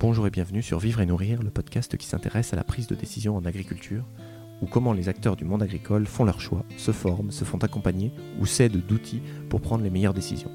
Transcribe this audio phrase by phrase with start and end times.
[0.00, 2.94] Bonjour et bienvenue sur Vivre et Nourrir, le podcast qui s'intéresse à la prise de
[2.94, 4.04] décision en agriculture,
[4.62, 8.12] ou comment les acteurs du monde agricole font leurs choix, se forment, se font accompagner
[8.38, 10.52] ou s'aident d'outils pour prendre les meilleures décisions.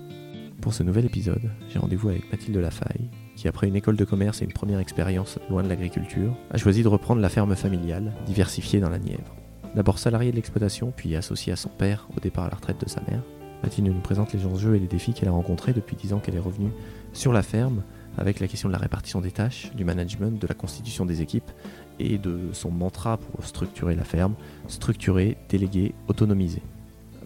[0.62, 4.42] Pour ce nouvel épisode, j'ai rendez-vous avec Mathilde Lafaille, qui après une école de commerce
[4.42, 8.80] et une première expérience loin de l'agriculture, a choisi de reprendre la ferme familiale, diversifiée
[8.80, 9.36] dans la Nièvre.
[9.76, 12.88] D'abord salariée de l'exploitation, puis associée à son père au départ à la retraite de
[12.88, 13.24] sa mère,
[13.62, 16.36] Mathilde nous présente les enjeux et les défis qu'elle a rencontrés depuis 10 ans qu'elle
[16.36, 16.72] est revenue
[17.12, 17.84] sur la ferme,
[18.18, 21.52] avec la question de la répartition des tâches, du management, de la constitution des équipes
[22.00, 24.36] et de son mantra pour structurer la ferme,
[24.68, 26.62] structurer, déléguer, autonomiser.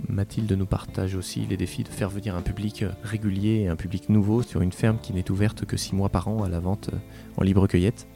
[0.08, 4.10] Mathilde nous partage aussi les défis de faire venir un public régulier et un public
[4.10, 6.92] nouveau sur une ferme qui n'est ouverte que 6 mois par an à la vente
[7.38, 8.08] en libre cueillette.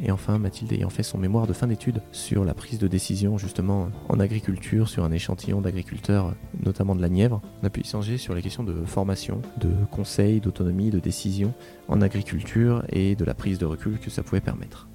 [0.00, 3.38] Et enfin, Mathilde ayant fait son mémoire de fin d'études sur la prise de décision
[3.38, 6.34] justement en agriculture, sur un échantillon d'agriculteurs,
[6.64, 10.40] notamment de la Nièvre, on a pu échanger sur les questions de formation, de conseil,
[10.40, 11.52] d'autonomie, de décision
[11.88, 14.88] en agriculture et de la prise de recul que ça pouvait permettre.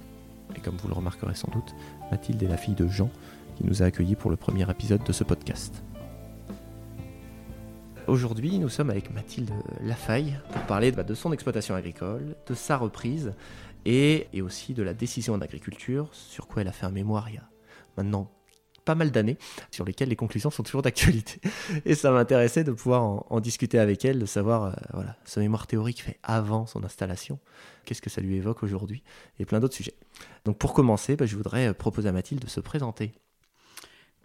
[0.56, 1.74] Et comme vous le remarquerez sans doute,
[2.10, 3.10] Mathilde est la fille de Jean
[3.56, 5.82] qui nous a accueillis pour le premier épisode de ce podcast.
[8.08, 13.34] Aujourd'hui, nous sommes avec Mathilde Lafaille pour parler de son exploitation agricole, de sa reprise
[13.84, 17.36] et, aussi de la décision en agriculture, sur quoi elle a fait un mémoire il
[17.36, 17.48] y a
[17.96, 18.30] maintenant
[18.84, 19.36] pas mal d'années,
[19.70, 21.42] sur lesquelles les conclusions sont toujours d'actualité.
[21.84, 25.66] Et ça m'intéressait de pouvoir en, discuter avec elle, de savoir euh, voilà, ce mémoire
[25.66, 27.38] théorique fait avant son installation,
[27.84, 29.02] qu'est-ce que ça lui évoque aujourd'hui,
[29.38, 29.94] et plein d'autres sujets.
[30.46, 33.12] Donc pour commencer, bah, je voudrais proposer à Mathilde de se présenter.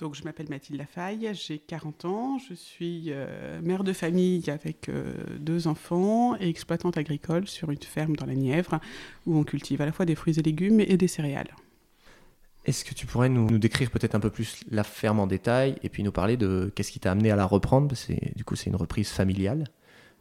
[0.03, 4.89] Donc, je m'appelle Mathilde Lafaille, j'ai 40 ans, je suis euh, mère de famille avec
[4.89, 8.81] euh, deux enfants et exploitante agricole sur une ferme dans la Nièvre
[9.25, 11.55] où on cultive à la fois des fruits et légumes et des céréales.
[12.65, 15.87] Est-ce que tu pourrais nous, décrire peut-être un peu plus la ferme en détail et
[15.87, 17.95] puis nous parler de qu'est-ce qui t'a amené à la reprendre?
[18.35, 19.63] Du coup, c'est une reprise familiale.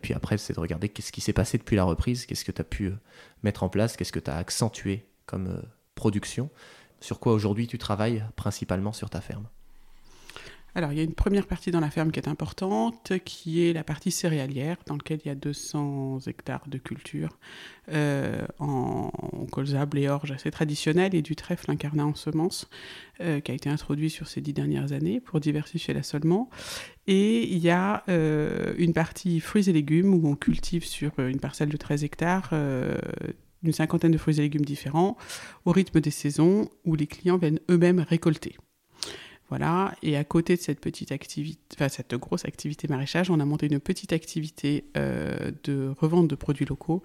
[0.00, 2.60] Puis après, c'est de regarder qu'est-ce qui s'est passé depuis la reprise, qu'est-ce que tu
[2.60, 2.96] as pu euh,
[3.42, 5.60] mettre en place, qu'est-ce que tu as accentué comme
[5.96, 6.50] production.
[7.00, 9.48] Sur quoi aujourd'hui tu travailles principalement sur ta ferme?
[10.74, 13.74] Alors, il y a une première partie dans la ferme qui est importante, qui est
[13.74, 17.38] la partie céréalière, dans laquelle il y a 200 hectares de culture
[17.92, 19.10] euh, en,
[19.50, 22.70] colza, et orge assez traditionnel et du trèfle incarnat en semences,
[23.20, 26.48] euh, qui a été introduit sur ces dix dernières années pour diversifier l'assolement.
[27.06, 31.40] Et il y a euh, une partie fruits et légumes où on cultive sur une
[31.40, 32.54] parcelle de 13 hectares
[33.64, 35.16] une cinquantaine de fruits et légumes différents,
[35.66, 38.56] au rythme des saisons, où les clients viennent eux-mêmes récolter.
[40.02, 43.66] Et à côté de cette petite activité, enfin cette grosse activité maraîchage, on a monté
[43.66, 47.02] une petite activité euh, de revente de produits locaux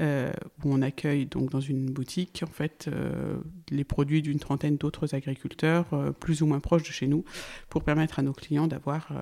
[0.00, 0.32] euh,
[0.64, 3.36] où on accueille donc dans une boutique en fait euh,
[3.70, 5.86] les produits d'une trentaine d'autres agriculteurs
[6.18, 7.24] plus ou moins proches de chez nous
[7.68, 9.12] pour permettre à nos clients d'avoir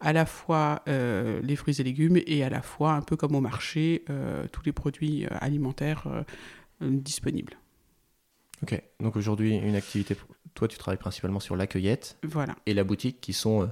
[0.00, 3.40] à la fois les fruits et légumes et à la fois un peu comme au
[3.40, 4.04] marché
[4.52, 6.24] tous les produits alimentaires
[6.80, 7.58] disponibles.
[8.62, 10.14] Ok, donc aujourd'hui une activité
[10.54, 12.56] toi, tu travailles principalement sur la cueillette voilà.
[12.66, 13.66] et la boutique, qui sont euh,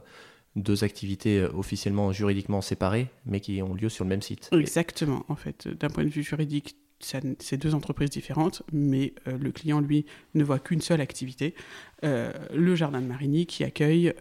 [0.56, 4.48] deux activités euh, officiellement juridiquement séparées, mais qui ont lieu sur le même site.
[4.52, 5.68] Exactement, en fait.
[5.68, 10.44] D'un point de vue juridique, c'est deux entreprises différentes, mais euh, le client, lui, ne
[10.44, 11.54] voit qu'une seule activité,
[12.02, 14.12] le jardin de Marigny, qui accueille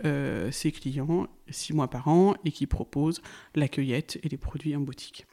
[0.52, 3.22] ses clients six mois par an et qui propose
[3.56, 5.26] la cueillette et les produits en boutique.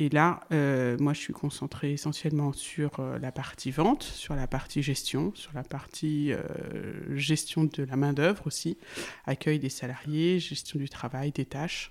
[0.00, 4.46] Et là, euh, moi, je suis concentrée essentiellement sur euh, la partie vente, sur la
[4.46, 8.78] partie gestion, sur la partie euh, gestion de la main-d'œuvre aussi,
[9.26, 11.90] accueil des salariés, gestion du travail, des tâches,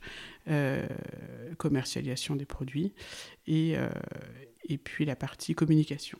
[1.58, 2.94] commercialisation des produits,
[3.48, 3.76] et,
[4.70, 6.18] et puis la partie communication.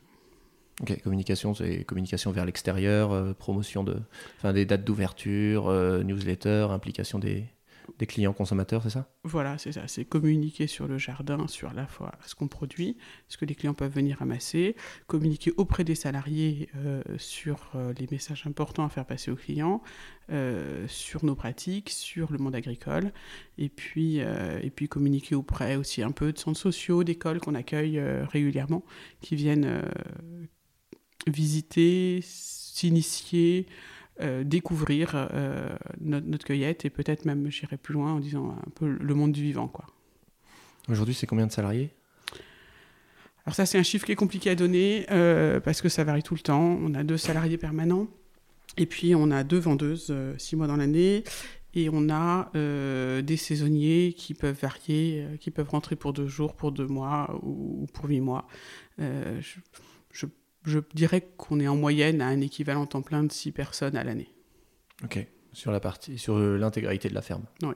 [0.82, 3.96] Ok, communication, c'est communication vers l'extérieur, promotion de,
[4.36, 5.72] enfin, des dates d'ouverture,
[6.04, 7.46] newsletter, implication des,
[8.00, 9.10] des clients consommateurs, c'est ça?
[9.24, 9.88] Voilà, c'est ça.
[9.88, 13.74] C'est communiquer sur le jardin, sur la fois ce qu'on produit, ce que les clients
[13.74, 14.76] peuvent venir ramasser,
[15.08, 19.82] communiquer auprès des salariés euh, sur euh, les messages importants à faire passer aux clients,
[20.32, 23.12] euh, sur nos pratiques, sur le monde agricole,
[23.58, 28.00] et puis, et puis communiquer auprès aussi un peu de centres sociaux, d'écoles qu'on accueille
[28.00, 28.84] régulièrement,
[29.22, 29.82] qui viennent
[31.28, 33.68] visiter, s'initier.
[34.20, 35.70] Euh, découvrir euh,
[36.02, 39.44] notre, cueillette et peut-être même j'irai plus loin en disant un peu le monde du
[39.44, 39.68] vivant.
[39.68, 39.86] quoi.
[40.90, 41.92] Aujourd'hui, c'est combien de salariés?
[43.46, 46.24] Alors ça, c'est un chiffre qui est compliqué à donner euh, parce que ça varie
[46.24, 46.80] tout le temps.
[46.82, 48.08] On a deux salariés permanents
[48.76, 51.24] et puis on a deux vendeuses six mois dans l'année
[51.76, 52.50] et on a
[53.22, 57.86] des saisonniers qui peuvent varier, qui peuvent rentrer pour deux jours, pour deux mois ou,
[57.94, 58.48] pour huit mois.
[58.98, 59.60] je,
[60.12, 60.26] je
[60.68, 64.04] je dirais qu'on est en moyenne à un équivalent temps plein de 6 personnes à
[64.04, 64.30] l'année.
[65.04, 67.46] Ok, sur la partie, sur l'intégralité de la ferme.
[67.64, 67.74] Oui.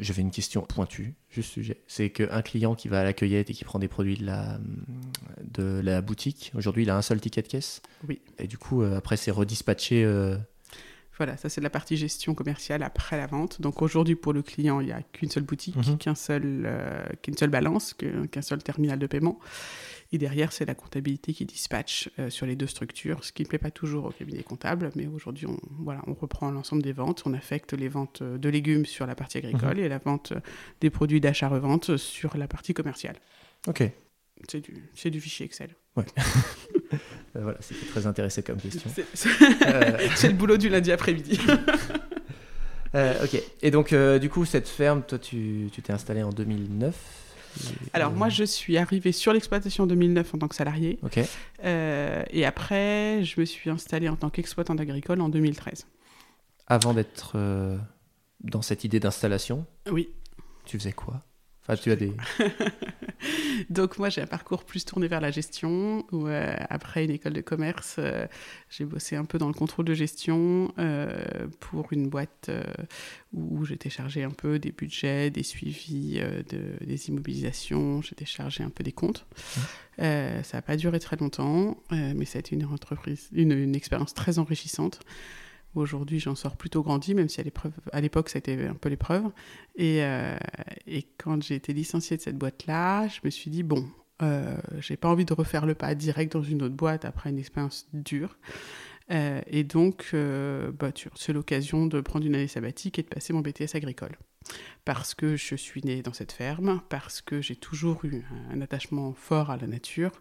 [0.00, 1.80] J'avais une question pointue, juste sujet.
[1.86, 4.58] C'est qu'un client qui va à la cueillette et qui prend des produits de la,
[5.42, 7.80] de la boutique, aujourd'hui il a un seul ticket de caisse?
[8.08, 8.20] Oui.
[8.38, 10.04] Et du coup, euh, après c'est redispatché.
[11.16, 13.60] Voilà, ça c'est la partie gestion commerciale après la vente.
[13.60, 15.98] Donc aujourd'hui pour le client, il n'y a qu'une seule boutique, Mhm.
[15.98, 19.38] qu'un seul, euh, qu'une seule balance, qu'un seul terminal de paiement.
[20.12, 23.48] Et derrière, c'est la comptabilité qui dispatche euh, sur les deux structures, ce qui ne
[23.48, 24.90] plaît pas toujours au cabinet comptable.
[24.96, 27.22] Mais aujourd'hui, on, voilà, on reprend l'ensemble des ventes.
[27.26, 30.32] On affecte les ventes euh, de légumes sur la partie agricole et la vente
[30.80, 33.16] des produits d'achat-revente sur la partie commerciale.
[33.66, 33.82] Ok.
[34.48, 35.74] C'est du, c'est du fichier Excel.
[37.40, 38.90] voilà, c'était très intéressé comme question.
[39.14, 39.28] C'est
[39.66, 41.38] Euh, le boulot du lundi après-midi.
[42.94, 43.42] euh, ok.
[43.62, 48.10] Et donc, euh, du coup, cette ferme, toi, tu t'es installé en 2009 et- Alors
[48.12, 50.98] moi, je suis arrivée sur l'exploitation en 2009 en tant que salarié.
[51.02, 51.20] Ok.
[51.64, 55.86] Euh, et après, je me suis installée en tant qu'exploitante agricole en 2013.
[56.66, 57.76] Avant d'être euh,
[58.40, 60.08] dans cette idée d'installation, Oui.
[60.64, 61.22] tu faisais quoi?
[61.66, 62.12] Enfin, tu as des.
[63.70, 66.04] Donc moi, j'ai un parcours plus tourné vers la gestion.
[66.12, 68.26] Où, euh, après une école de commerce, euh,
[68.68, 71.24] j'ai bossé un peu dans le contrôle de gestion euh,
[71.60, 72.50] pour une boîte
[73.32, 76.20] où j'étais chargée un peu des budgets, des suivis,
[76.50, 78.02] de, des immobilisations.
[78.02, 79.26] J'étais chargée un peu des comptes.
[79.96, 84.12] Ça n'a pas duré très longtemps, mais ça a été une entreprise, une, une expérience
[84.12, 85.00] très enrichissante.
[85.74, 89.24] Aujourd'hui, j'en sors plutôt grandi, même si à l'époque, ça a été un peu l'épreuve.
[89.76, 90.36] Et, euh,
[90.86, 93.84] et quand j'ai été licenciée de cette boîte-là, je me suis dit, bon,
[94.22, 97.38] euh, j'ai pas envie de refaire le pas direct dans une autre boîte après une
[97.38, 98.38] expérience dure.
[99.10, 103.32] Euh, et donc, euh, bah, c'est l'occasion de prendre une année sabbatique et de passer
[103.32, 104.16] mon BTS agricole.
[104.84, 109.12] Parce que je suis née dans cette ferme, parce que j'ai toujours eu un attachement
[109.14, 110.12] fort à la nature,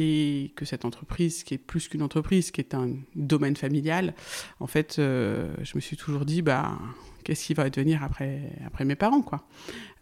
[0.00, 4.14] et que cette entreprise, qui est plus qu'une entreprise, qui est un domaine familial,
[4.60, 6.78] en fait, euh, je me suis toujours dit, bah,
[7.24, 9.48] qu'est-ce qui va advenir après, après mes parents, quoi.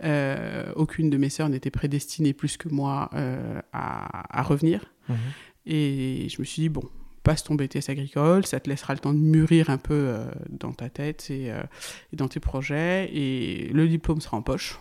[0.05, 4.85] Euh, aucune de mes sœurs n'était prédestinée plus que moi euh, à, à revenir.
[5.09, 5.17] Mhm.
[5.65, 6.85] Et je me suis dit, bon,
[7.23, 10.15] passe ton BTS agricole, ça te laissera le temps de mûrir un peu
[10.51, 14.79] dans ta tête et, et dans tes projets, et le diplôme sera en poche.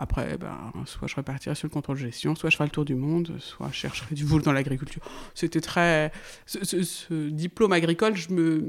[0.00, 0.56] Après, ben,
[0.86, 3.34] soit je repartirai sur le contrôle de gestion, soit je ferai le tour du monde,
[3.40, 5.02] soit je chercherai du boulot dans l'agriculture.
[5.34, 6.12] C'était très...
[6.46, 8.64] Ce, ce- ce diplôme agricole, je me,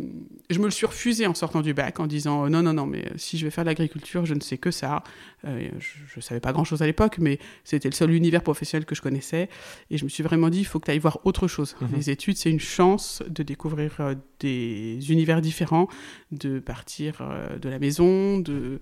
[0.50, 2.88] je me le suis refusé en sortant du bac, en disant euh, non, non, non,
[2.88, 5.04] mais si je vais faire de l'agriculture, je ne sais que ça.
[5.46, 8.96] Euh, je ne savais pas grand-chose à l'époque, mais c'était le seul univers professionnel que
[8.96, 9.50] je connaissais.
[9.92, 11.76] Et je me suis vraiment dit, il faut que tu ailles voir autre chose.
[11.81, 11.90] Mhm.
[11.96, 15.88] Les études, c'est une chance de découvrir euh, des univers différents,
[16.31, 18.80] de partir euh, de la maison, de,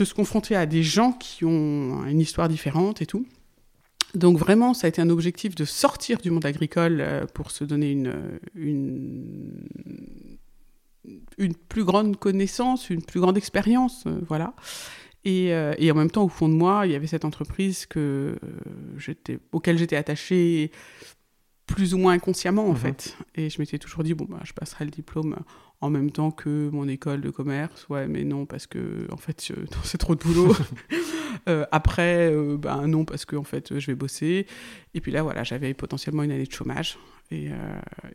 [0.00, 3.26] de se confronter à des gens qui ont une histoire différente et tout.
[4.14, 7.62] Donc vraiment, ça a été un objectif de sortir du monde agricole euh, pour se
[7.64, 8.12] donner une,
[8.54, 9.52] une,
[11.38, 14.54] une plus grande connaissance, une plus grande expérience, euh, voilà.
[15.24, 17.86] Et, euh, et en même temps, au fond de moi, il y avait cette entreprise
[17.86, 18.36] que,
[18.96, 20.70] j'étais, auquel j'étais attachée
[21.66, 22.76] plus ou moins inconsciemment, en Mhm.
[22.76, 23.16] fait.
[23.36, 25.36] Et je m'étais toujours dit, bon, bah, je passerai le diplôme
[25.80, 27.88] en même temps que mon école de commerce.
[27.88, 30.54] Ouais, mais non, parce que, en fait, non, c'est trop de boulot.
[31.48, 34.46] Euh, après, euh, ben non, parce que, en fait, je vais bosser.
[34.94, 36.98] Et puis là, voilà, j'avais potentiellement une année de chômage.
[37.30, 37.54] Et, euh,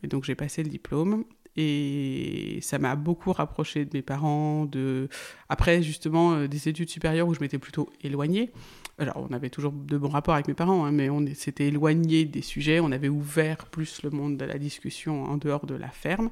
[0.02, 1.24] et donc, j'ai passé le diplôme.
[1.56, 5.08] Et ça m'a beaucoup rapproché de mes parents, de...
[5.48, 8.52] après justement euh, des études supérieures où je m'étais plutôt éloignée.
[8.98, 12.24] Alors on avait toujours de bons rapports avec mes parents, hein, mais on s'était éloigné
[12.24, 15.88] des sujets, on avait ouvert plus le monde de la discussion en dehors de la
[15.88, 16.30] ferme.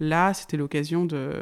[0.00, 1.32] Là, c'était l'occasion de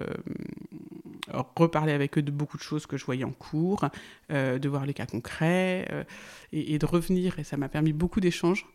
[1.56, 3.88] reparler avec eux de beaucoup de choses que je voyais en cours,
[4.30, 6.04] euh, de voir les cas concrets euh,
[6.52, 7.38] et, et de revenir.
[7.38, 8.66] Et ça m'a permis beaucoup d'échanges.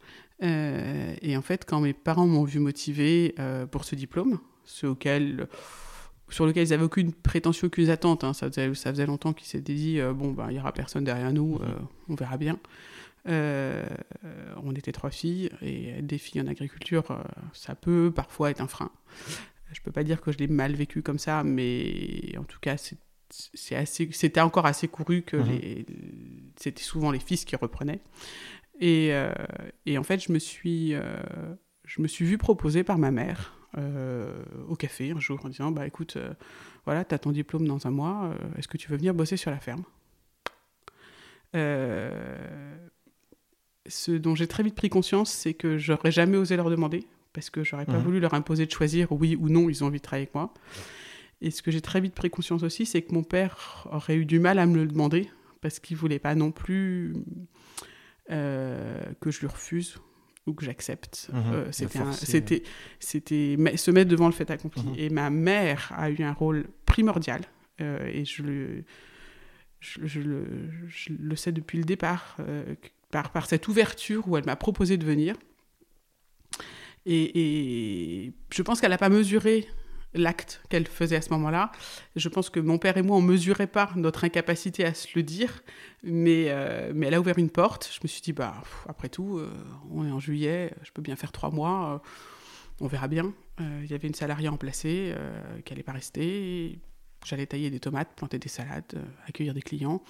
[0.43, 3.35] Euh, et en fait, quand mes parents m'ont vu motivée
[3.71, 5.47] pour ce diplôme, ce auquel,
[6.29, 9.47] sur lequel ils n'avaient aucune prétention, aucune attente, hein, ça, faisait, ça faisait longtemps qu'ils
[9.47, 11.75] s'étaient dit bon, ben, il n'y aura personne derrière nous, euh,
[12.09, 12.59] on verra bien.
[13.27, 13.85] Euh,
[14.63, 17.03] on était trois filles et des filles en agriculture,
[17.53, 18.89] ça peut parfois être un frein.
[19.71, 22.75] Je peux pas dire que je l'ai mal vécu comme ça, mais en tout cas,
[23.29, 25.83] c'était encore assez couru que Mhm.
[26.57, 28.01] c'était souvent les fils qui reprenaient.
[28.79, 29.31] Et, euh,
[29.85, 31.03] et en fait, je me suis, euh,
[31.85, 35.71] je me suis vue proposer par ma mère euh, au café un jour en disant,
[35.71, 36.33] bah écoute, euh,
[36.85, 39.51] voilà, tu as ton diplôme dans un mois, est-ce que tu veux venir bosser sur
[39.51, 39.83] la ferme?
[43.87, 47.49] Ce dont j'ai très vite pris conscience, c'est que j'aurais jamais osé leur demander, parce
[47.49, 48.03] que j'aurais pas Mhm.
[48.03, 50.53] voulu leur imposer de choisir oui ou non, ils ont envie de travailler avec moi.
[51.41, 54.25] Et ce que j'ai très vite pris conscience aussi, c'est que mon père aurait eu
[54.25, 55.29] du mal à me le demander,
[55.61, 57.13] parce qu'il voulait pas non plus
[58.29, 59.97] euh, que je lui refuse
[60.47, 61.29] ou que j'accepte.
[61.33, 61.71] Euh, La
[62.13, 62.63] c'était
[62.99, 64.83] c'était se mettre devant le fait accompli.
[64.83, 64.95] Mhm.
[64.97, 67.41] Et ma mère a eu un rôle primordial.
[67.79, 68.83] euh, et je le
[69.79, 72.37] je, le, sais depuis le départ,
[73.09, 75.35] par, par cette ouverture où elle m'a proposé de venir.
[77.05, 79.67] Et, je pense qu'elle n'a pas mesuré
[80.13, 81.71] l'acte qu'elle faisait à ce moment-là.
[82.15, 85.23] Je pense que mon père et moi, on mesurait pas notre incapacité à se le
[85.23, 85.63] dire,
[86.03, 87.89] mais, euh, mais elle a ouvert une porte.
[87.93, 89.49] Je me suis dit, bah, après tout, euh,
[89.89, 92.09] on est en juillet, je peux bien faire trois mois, euh,
[92.81, 93.33] on verra bien.
[93.59, 95.13] Il y avait une salariée en placée
[95.65, 96.79] qui n'allait pas rester.
[97.23, 100.01] J'allais tailler des tomates, planter des salades, accueillir des clients.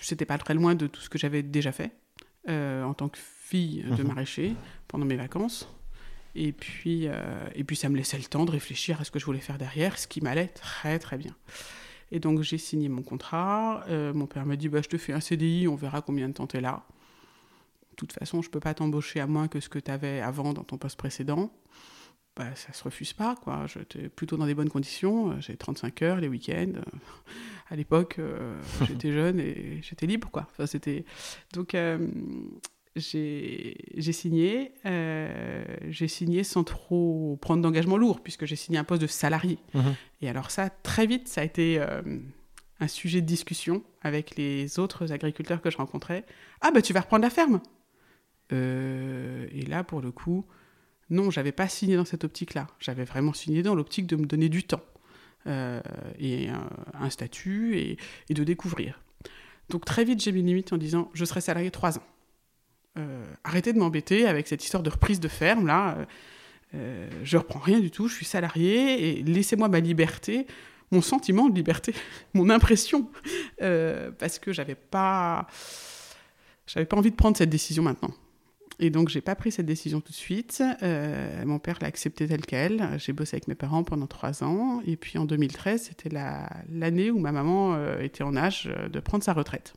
[0.00, 1.92] C'était pas très loin de tout ce que j'avais déjà fait
[2.48, 3.18] en tant que
[3.50, 4.08] fille de mhm.
[4.08, 4.54] maraîcher
[4.88, 5.68] pendant mes vacances.
[6.36, 9.18] Et puis, euh, et puis ça me laissait le temps de réfléchir à ce que
[9.18, 11.34] je voulais faire derrière, ce qui m'allait très très bien.
[12.12, 13.84] Et donc j'ai signé mon contrat.
[13.88, 16.34] Euh, mon père m'a dit bah, Je te fais un CDI, on verra combien de
[16.34, 16.84] temps tu es là.
[17.90, 20.20] De toute façon, je ne peux pas t'embaucher à moins que ce que tu avais
[20.20, 21.52] avant dans ton poste précédent.
[22.36, 23.34] Bah, ça se refuse pas.
[23.34, 23.66] quoi.
[23.66, 25.38] J'étais plutôt dans des bonnes conditions.
[25.40, 26.72] J'ai 35 heures les week-ends.
[27.72, 28.18] À l'époque,
[28.88, 30.28] j'étais jeune et j'étais libre.
[30.32, 30.48] quoi.
[30.50, 31.04] Enfin, c'était...
[31.52, 31.76] Donc
[32.96, 34.72] j'ai signé.
[34.84, 39.58] Euh, j'ai signé sans trop prendre d'engagement lourd, puisque j'ai signé un poste de salarié.
[39.74, 39.94] Mhm.
[40.22, 42.02] Et alors ça, très vite, ça a été euh,
[42.80, 46.24] un sujet de discussion avec les autres agriculteurs que je rencontrais.
[46.60, 47.60] Ah bah tu vas reprendre la ferme
[48.52, 50.44] euh, Et là, pour le coup,
[51.10, 52.66] non, j'avais pas signé dans cette optique-là.
[52.80, 54.82] J'avais vraiment signé dans l'optique de me donner du temps
[56.18, 57.96] et un, statut et,
[58.28, 59.00] et de découvrir.
[59.70, 62.02] Donc très vite, j'ai mis une limite en disant, je serai salarié trois ans.
[62.98, 65.96] Euh, arrêtez de m'embêter avec cette histoire de reprise de ferme, là.
[65.96, 66.04] Euh,
[66.74, 70.46] euh, je reprends rien du tout, je suis salarié, et laissez-moi ma liberté,
[70.90, 71.94] mon sentiment de liberté,
[72.34, 73.10] mon impression,
[73.58, 75.46] parce que j'avais pas,
[76.66, 78.12] j'avais pas envie de prendre cette décision maintenant.
[78.82, 80.62] Et donc, j'ai pas pris cette décision tout de suite.
[81.44, 82.98] mon père l'a accepté tel quel.
[82.98, 84.80] J'ai bossé avec mes parents pendant trois ans.
[84.86, 89.34] Et puis, en 2013, c'était l'année où ma maman était en âge de prendre sa
[89.34, 89.74] retraite.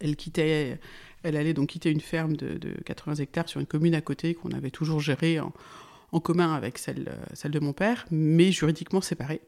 [0.00, 0.80] Elle quittait
[1.22, 4.50] elle allait donc quitter une ferme de, 80 hectares sur une commune à côté qu'on
[4.50, 5.52] avait toujours gérée en,
[6.20, 9.42] commun avec celle, celle de mon père, mais juridiquement séparée.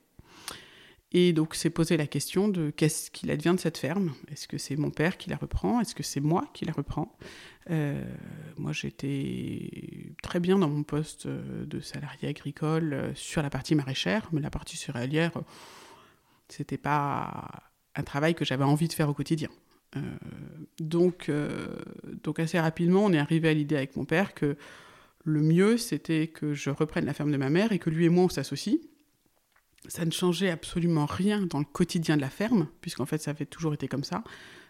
[1.12, 4.12] Et donc s'est posé la question de qu'est-ce qu'il advient de cette ferme?
[4.31, 5.81] Est-ce que c'est mon père qui la reprend?
[5.81, 7.17] Est-ce que c'est moi qui la reprends?
[7.71, 8.05] Euh,
[8.57, 14.29] Moi j'étais très bien dans mon poste de salarié agricole euh, sur la partie maraîchère,
[14.33, 15.33] mais la partie céréalière,
[16.49, 19.49] c'était pas un travail que j'avais envie de faire au quotidien.
[19.97, 20.00] Euh,
[20.78, 21.66] donc, euh,
[22.23, 24.56] donc assez rapidement, on est arrivé à l'idée avec mon père que
[25.25, 28.09] le mieux, c'était que je reprenne la ferme de ma mère et que lui et
[28.09, 28.78] moi, on s'associe.
[29.88, 33.47] Ça ne changeait absolument rien dans le quotidien de la ferme, puisqu'en fait, ça avait
[33.47, 34.23] toujours été comme ça.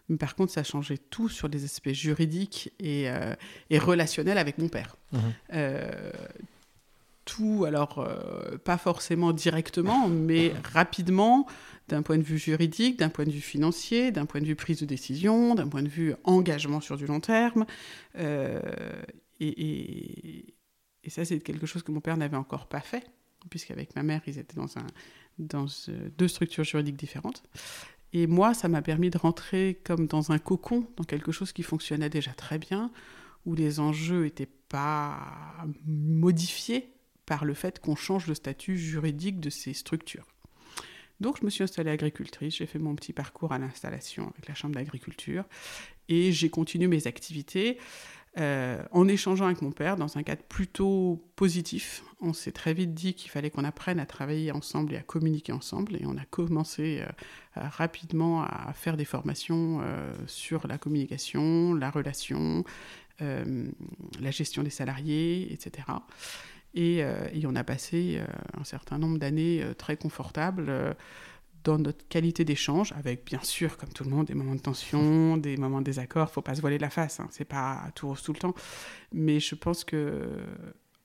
[0.09, 3.35] Mais par contre, ça changeait tout sur des aspects juridiques et, euh,
[3.71, 4.97] et relationnels avec mon père.
[5.13, 5.19] Mmh.
[7.31, 8.07] Tout, alors,
[8.65, 11.47] pas forcément directement, mais rapidement,
[11.91, 14.81] d'un point de vue juridique, d'un point de vue financier, d'un point de vue prise
[14.81, 17.67] de décision, d'un point de vue engagement sur du long terme.
[18.17, 18.61] Euh,
[19.41, 20.55] et,
[21.09, 23.11] ça, c'est quelque chose que mon père n'avait encore pas fait,
[23.51, 24.87] puisqu'avec ma mère, ils étaient dans, un,
[25.39, 25.67] dans
[26.17, 27.43] deux structures juridiques différentes.
[28.13, 31.63] Et moi, ça m'a permis de rentrer comme dans un cocon, dans quelque chose qui
[31.63, 32.91] fonctionnait déjà très bien,
[33.47, 35.19] où les enjeux n'étaient pas
[35.87, 36.93] modifiés
[37.31, 40.27] par le fait qu'on change le statut juridique de ces structures.
[41.21, 44.55] Donc je me suis installée agricultrice, j'ai fait mon petit parcours à l'installation avec la
[44.55, 45.45] Chambre d'agriculture
[46.09, 47.79] et j'ai continué mes activités
[48.37, 52.03] euh, en échangeant avec mon père dans un cadre plutôt positif.
[52.21, 55.53] On s'est très vite dit qu'il fallait qu'on apprenne à travailler ensemble et à communiquer
[55.53, 57.07] ensemble et on a commencé euh,
[57.55, 62.65] rapidement à faire des formations euh, sur la communication, la relation,
[63.21, 65.85] la gestion des salariés, etc.
[66.77, 68.27] Euh, et, on a passé euh,
[68.59, 70.97] un certain nombre d'années euh, très confortables
[71.65, 75.37] dans notre qualité d'échange, avec bien sûr, comme tout le monde, des moments de tension,
[75.37, 76.31] des moments de désaccord.
[76.31, 78.55] Faut pas se voiler la face, hein, c'est pas tout rose tout le temps.
[79.13, 80.29] Mais je pense que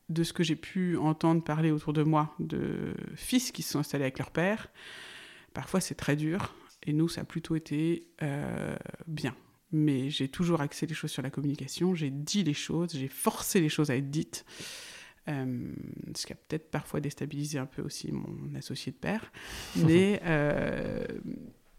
[0.09, 3.79] de ce que j'ai pu entendre parler autour de moi de fils qui se sont
[3.79, 4.69] installés avec leur père,
[5.53, 6.53] parfois c'est très dur.
[6.87, 8.07] Et nous, ça a plutôt été
[9.07, 9.35] bien.
[9.71, 13.59] Mais j'ai toujours axé les choses sur la communication, j'ai dit les choses, j'ai forcé
[13.59, 14.45] les choses à être dites.
[15.27, 15.73] Euh,
[16.15, 19.31] ce qui a peut-être parfois déstabilisé un peu aussi mon associé de père.
[19.75, 21.03] Mais, euh,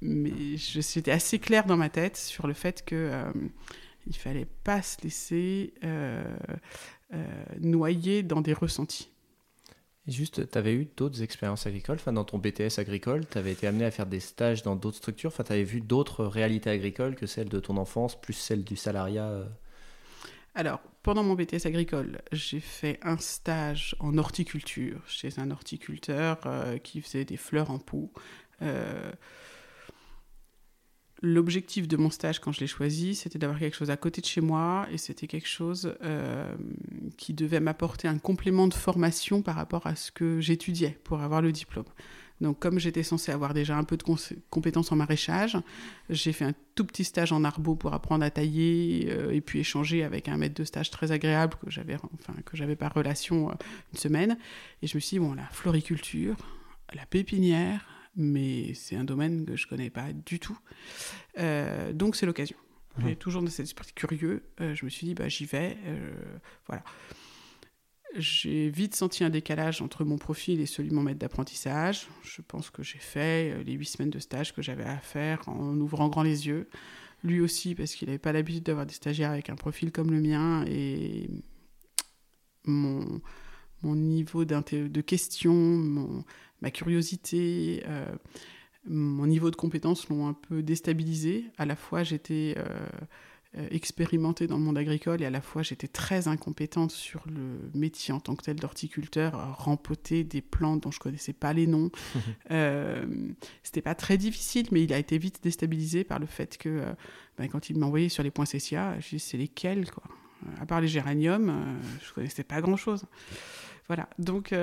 [0.02, 3.32] mais j'étais assez clair dans ma tête sur le fait que euh,
[4.06, 5.72] il fallait pas se laisser
[7.60, 9.10] noyer dans des ressentis.
[10.06, 11.96] Et juste, tu avais eu d'autres expériences agricoles?
[11.96, 14.98] Enfin, Dans ton BTS agricole, tu avais été amené à faire des stages dans d'autres
[14.98, 15.28] structures?
[15.28, 18.76] Enfin, Tu avais vu d'autres réalités agricoles que celles de ton enfance, plus celles du
[18.76, 19.48] salariat
[20.56, 26.78] alors, pendant mon BTS agricole, j'ai fait un stage en horticulture chez un horticulteur euh,
[26.78, 28.10] qui faisait des fleurs en pot.
[28.60, 29.12] Euh,
[31.22, 34.26] l'objectif de mon stage quand je l'ai choisi, c'était d'avoir quelque chose à côté de
[34.26, 36.52] chez moi et c'était quelque chose euh,
[37.16, 41.40] qui devait m'apporter un complément de formation par rapport à ce que j'étudiais pour avoir
[41.40, 41.86] le diplôme.
[42.40, 44.04] Donc comme j'étais censée avoir déjà un peu de
[44.50, 45.56] compétences en maraîchage,
[46.10, 49.60] j'ai fait un tout petit stage en arbo pour apprendre à tailler euh, et puis
[49.60, 53.50] échanger avec un maître de stage très agréable que j'avais enfin que j'avais par relation
[53.50, 53.54] euh,
[53.92, 54.38] une semaine
[54.82, 56.36] et je me suis dit bon la floriculture,
[56.94, 60.58] la pépinière, mais c'est un domaine que je connais pas du tout.
[61.38, 62.56] Euh, donc c'est l'occasion.
[62.98, 63.16] J'ai mmh.
[63.16, 64.42] toujours dans cet esprit curieux.
[64.58, 65.76] Je me suis dit, bah, j'y vais.
[66.66, 66.82] Voilà.
[68.14, 72.08] J'ai vite senti un décalage entre mon profil et celui de mon maître d'apprentissage.
[72.22, 75.76] Je pense que j'ai fait les huit semaines de stage que j'avais à faire en
[75.78, 76.68] ouvrant grand les yeux.
[77.24, 80.20] Lui aussi, parce qu'il n'avait pas l'habitude d'avoir des stagiaires avec un profil comme le
[80.20, 80.64] mien.
[80.66, 81.28] Et
[82.64, 83.20] mon,
[83.82, 86.24] mon niveau de questions, mon,
[86.60, 88.06] ma curiosité, euh,
[88.84, 91.46] mon niveau de compétence l'ont un peu déstabilisé.
[91.58, 93.06] À la fois, j'étais euh, euh,
[93.70, 98.12] expérimentée dans le monde agricole et à la fois, j'étais très incompétente sur le métier
[98.12, 101.90] en tant que tel d'horticulteur, rempoter des plantes dont je connaissais pas les noms.
[103.62, 106.82] C'était pas très difficile, mais il a été vite déstabilisé par le fait que
[107.38, 110.04] ben, quand il m'a envoyé sur les points CCA, je dit c'est lesquels quoi?
[110.60, 113.04] À part les géraniums, je connaissais pas grand chose.
[113.88, 114.54] Voilà, donc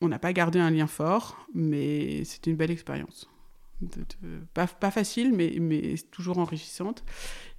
[0.00, 3.28] on n'a pas gardé un lien fort, mais c'était une belle expérience.
[4.54, 7.04] Pas, facile, mais, mais toujours enrichissante.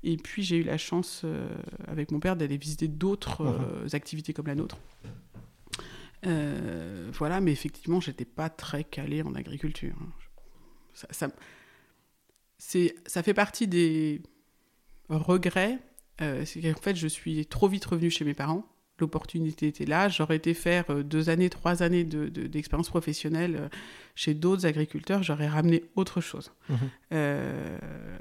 [0.04, 1.50] Et puis j'ai eu la chance, euh,
[1.88, 4.78] avec mon père, d'aller visiter d'autres euh, activités comme la nôtre.
[6.26, 9.96] Euh, voilà, mais effectivement, j'étais pas très calée en agriculture.
[10.94, 11.30] Ça, ça,
[13.06, 14.22] ça fait partie des
[15.08, 15.80] regrets.
[16.20, 18.66] c'est qu'en fait, je suis trop vite revenue chez mes parents
[19.00, 20.10] l'opportunité était là.
[20.10, 23.70] J'aurais été faire euh, deux années, trois années d'expérience de, professionnelle euh,
[24.16, 26.52] chez d'autres agriculteurs, j'aurais ramené autre chose.
[26.70, 26.78] Mhm.
[27.14, 28.20] Euh,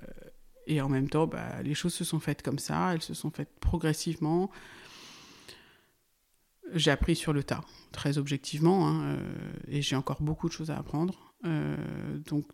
[0.66, 3.30] et en même temps, bah, les choses se sont faites comme ça, elles se sont
[3.30, 4.50] faites progressivement.
[6.74, 9.16] J'ai appris sur le tas, très objectivement, hein,
[9.68, 11.32] et j'ai encore beaucoup de choses à apprendre.
[11.42, 12.44] donc,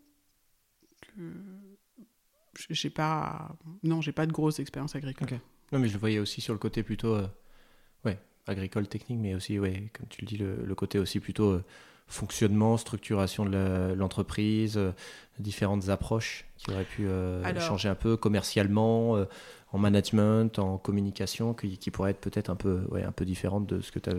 [2.70, 5.40] j'ai pas, non, j'ai pas de grosse expérience agricole.
[5.72, 7.16] Non, mais je le voyais aussi sur le côté plutôt
[8.46, 11.64] agricole, technique, mais aussi, ouais, comme tu le dis, le, côté aussi plutôt euh,
[12.06, 14.92] fonctionnement, structuration de l'entreprise, euh,
[15.38, 19.24] différentes approches qui auraient pu euh, changer un peu commercialement,
[19.72, 23.66] en management, en communication, qui, qui pourraient être peut-être un peu, ouais, un peu différentes
[23.66, 24.14] de ce que tu as.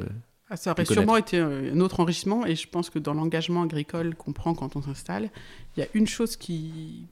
[0.50, 4.16] Ah, ça aurait sûrement été un autre enrichissement, et je pense que dans l'engagement agricole
[4.16, 5.30] qu'on prend quand on s'installe,
[5.76, 7.08] il y a une chose qui,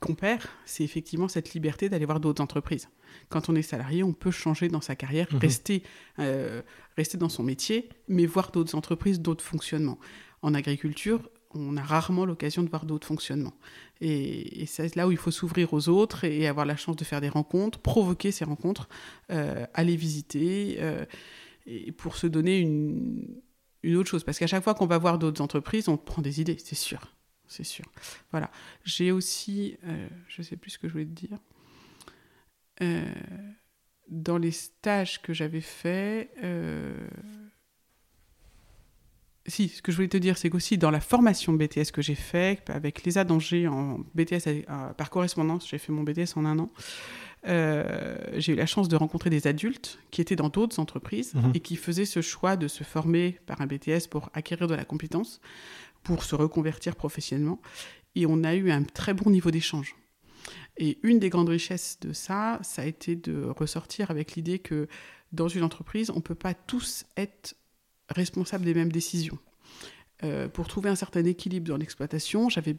[0.00, 2.88] qu'on perd, c'est effectivement cette liberté d'aller voir d'autres entreprises.
[3.28, 5.38] Quand on est salarié, on peut changer dans sa carrière, mhm.
[5.38, 5.82] rester,
[6.18, 6.62] euh,
[6.96, 9.98] rester dans son métier, mais voir d'autres entreprises, d'autres fonctionnements.
[10.42, 13.54] En agriculture, on a rarement l'occasion de voir d'autres fonctionnements.
[14.00, 17.20] Et, c'est là où il faut s'ouvrir aux autres et avoir la chance de faire
[17.20, 18.88] des rencontres, provoquer ces rencontres,
[19.30, 21.04] euh, aller visiter, euh,
[21.66, 23.40] et pour se donner une,
[23.82, 24.24] une autre chose.
[24.24, 27.15] Parce qu'à chaque fois qu'on va voir d'autres entreprises, on prend des idées, c'est sûr
[27.48, 27.84] c'est sûr.
[28.30, 28.50] Voilà.
[28.84, 31.38] J'ai aussi, euh, je ne sais plus ce que je voulais te dire.
[32.82, 33.04] Euh,
[34.08, 37.06] dans les stages que j'avais faits, euh,
[39.46, 42.14] si, ce que je voulais te dire, c'est qu'aussi dans la formation BTS que j'ai
[42.14, 46.70] fait avec les d'Angers en BTS par correspondance, j'ai fait mon BTS en un an.
[47.44, 51.52] j'ai eu la chance de rencontrer des adultes qui étaient dans d'autres entreprises mhm.
[51.54, 54.84] et qui faisaient ce choix de se former par un BTS pour acquérir de la
[54.84, 55.40] compétence
[56.06, 57.60] pour se reconvertir professionnellement.
[58.14, 59.96] Et on a eu un très bon niveau d'échange.
[60.78, 64.86] Et une des grandes richesses de ça, ça a été de ressortir avec l'idée que
[65.32, 67.56] dans une entreprise, on ne peut pas tous être
[68.08, 69.38] responsables des mêmes décisions.
[70.22, 72.76] Euh, pour trouver un certain équilibre dans l'exploitation, j'avais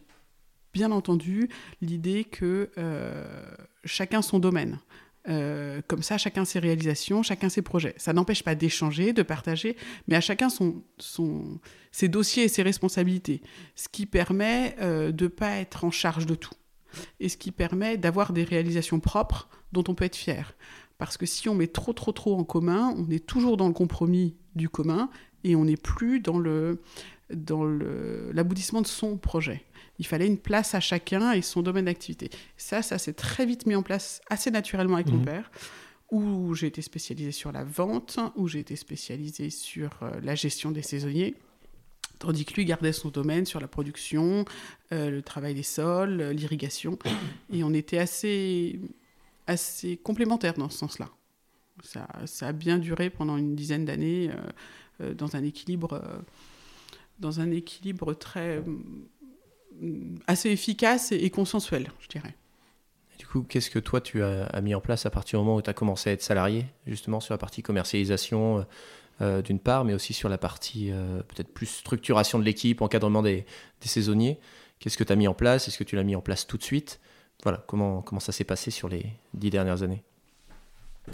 [0.74, 1.50] bien entendu
[1.82, 4.80] l'idée que euh, chacun son domaine.
[5.28, 7.94] Euh, comme ça, chacun ses réalisations, chacun ses projets.
[7.98, 9.76] Ça n'empêche pas d'échanger, de partager,
[10.08, 11.60] mais à chacun son, son,
[11.92, 13.42] ses dossiers et ses responsabilités.
[13.76, 16.54] Ce qui permet euh, de ne pas être en charge de tout.
[17.20, 20.56] Et ce qui permet d'avoir des réalisations propres dont on peut être fier.
[20.98, 23.74] Parce que si on met trop, trop, trop en commun, on est toujours dans le
[23.74, 25.10] compromis du commun
[25.44, 26.82] et on n'est plus dans le
[27.34, 29.64] dans l'aboutissement de son projet.
[30.00, 32.30] Il fallait une place à chacun et son domaine d'activité.
[32.56, 35.26] Ça, ça s'est très vite mis en place assez naturellement avec mon mhm.
[35.26, 35.52] père,
[36.12, 40.72] où j'ai été spécialisée sur la vente, où j'ai été spécialisée sur euh, la gestion
[40.72, 41.36] des saisonniers,
[42.20, 44.46] tandis que lui gardait son domaine sur la production,
[44.92, 46.98] euh, le travail des sols, euh, l'irrigation.
[47.52, 48.80] Et on était assez,
[49.48, 51.10] assez complémentaires dans ce sens-là.
[51.84, 54.32] Ça, ça, a bien duré pendant une dizaine d'années
[55.00, 56.02] dans un équilibre
[57.20, 58.62] dans un équilibre très
[60.26, 62.36] assez efficace et, consensuel, je dirais.
[63.20, 65.62] du coup, qu'est-ce que toi tu as, mis en place à partir du moment où
[65.62, 68.66] tu as commencé à être salarié, justement sur la partie commercialisation
[69.20, 70.92] d'une part, mais aussi sur la partie
[71.28, 73.46] peut-être plus structuration de l'équipe, encadrement des,
[73.82, 74.40] des saisonniers?
[74.80, 75.68] Qu'est-ce que tu as mis en place?
[75.68, 77.00] Est-ce que tu l'as mis en place tout de suite?
[77.44, 80.04] Voilà, comment, comment ça s'est passé sur les dix dernières années?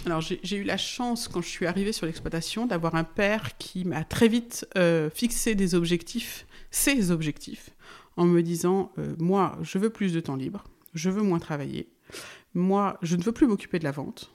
[0.06, 3.86] Alors j'ai eu la chance quand je suis arrivée sur l'exploitation d'avoir un père qui
[3.86, 7.70] m'a très vite euh, fixé des objectifs, ses objectifs,
[8.18, 11.90] en me disant euh, moi je veux plus de temps libre, je veux moins travailler,
[12.54, 14.34] moi je ne veux plus m'occuper de la vente,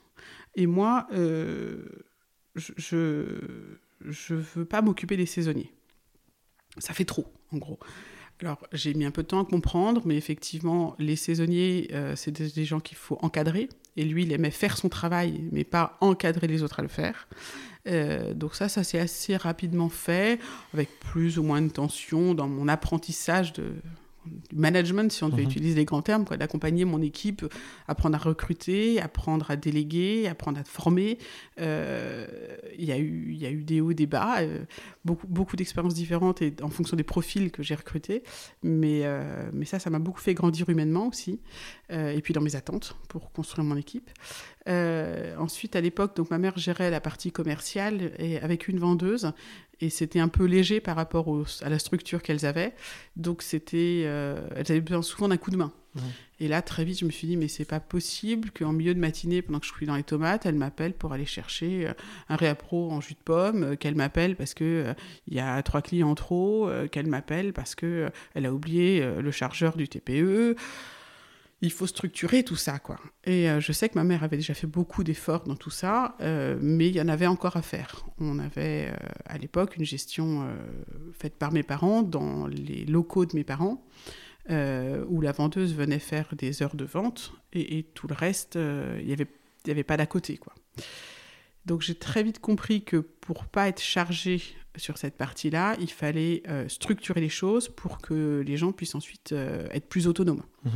[0.57, 1.85] et moi euh,
[2.55, 3.41] je
[4.01, 5.73] je veux pas m'occuper des saisonniers.
[6.79, 7.79] Ça fait trop en gros.
[8.41, 12.31] Alors, j'ai mis un peu de temps à comprendre, mais effectivement, les saisonniers, euh, c'est
[12.31, 13.69] des, gens qu'il faut encadrer.
[13.97, 17.27] Et lui, il aimait faire son travail, mais pas encadrer les autres à le faire.
[17.89, 20.39] Euh, donc ça, ça s'est assez rapidement fait,
[20.73, 23.73] avec plus ou moins de tension dans mon apprentissage de,
[24.55, 25.51] management, si on devait mhm.
[25.51, 27.45] utiliser les grands termes, d'accompagner mon équipe,
[27.87, 31.19] apprendre à recruter, apprendre à déléguer, apprendre à former.
[31.61, 32.27] Euh,
[32.79, 34.65] il y, a eu, y a eu des hauts, des bas, euh,
[35.05, 38.23] beaucoup, beaucoup d'expériences différentes et en fonction des profils que j'ai recrutés.
[38.63, 41.41] Mais, euh, mais ça, ça m'a beaucoup fait grandir humainement aussi,
[41.91, 44.11] et puis dans mes attentes pour construire mon équipe.
[44.67, 49.33] ensuite, à l'époque, donc ma mère gérait la partie commerciale et avec une vendeuse
[49.81, 51.29] et c'était un peu léger par rapport
[51.63, 52.75] à la structure qu'elles avaient.
[53.17, 55.73] Donc c'était, euh, elles avaient besoin souvent d'un coup de main.
[56.39, 59.01] Et là, très vite, je me suis dit, mais c'est pas possible qu'en milieu de
[59.01, 61.93] matinée, pendant que je suis dans les tomates, elle m'appelle pour aller chercher euh,
[62.29, 64.95] un réapro en jus de pomme, euh, qu'elle m'appelle parce que
[65.27, 69.77] il y a trois clients trop, qu'elle m'appelle parce que elle a oublié le chargeur
[69.77, 70.55] du TPE
[71.61, 72.99] il faut structurer tout ça, quoi.
[73.25, 76.17] Et euh, je sais que ma mère avait déjà fait beaucoup d'efforts dans tout ça,
[76.21, 78.07] euh, mais il y en avait encore à faire.
[78.19, 80.49] On avait euh, à l'époque une gestion
[81.13, 83.85] faite par mes parents dans les locaux de mes parents,
[84.51, 89.13] où la vendeuse venait faire des heures de vente et, tout le reste, il n'y
[89.13, 89.27] avait,
[89.67, 90.55] y avait pas d'à côté, quoi.
[91.67, 94.41] Donc j'ai très vite compris que pour pas être chargé
[94.77, 99.87] sur cette partie-là, il fallait structurer les choses pour que les gens puissent ensuite être
[99.87, 100.45] plus autonomes.
[100.65, 100.71] Mmh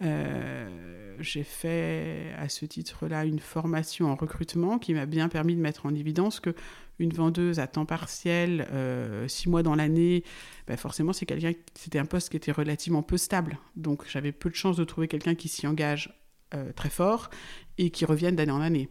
[0.00, 5.60] euh, j'ai fait à ce titre-là une formation en recrutement qui m'a bien permis de
[5.60, 6.54] mettre en évidence que
[6.98, 10.24] une vendeuse à temps partiel, euh, six mois dans l'année,
[10.66, 13.58] ben forcément c'est quelqu'un, c'était un poste qui était relativement peu stable.
[13.76, 16.14] Donc j'avais peu de chances de trouver quelqu'un qui s'y engage
[16.54, 17.30] euh, très fort
[17.78, 18.88] et qui revienne d'année en année.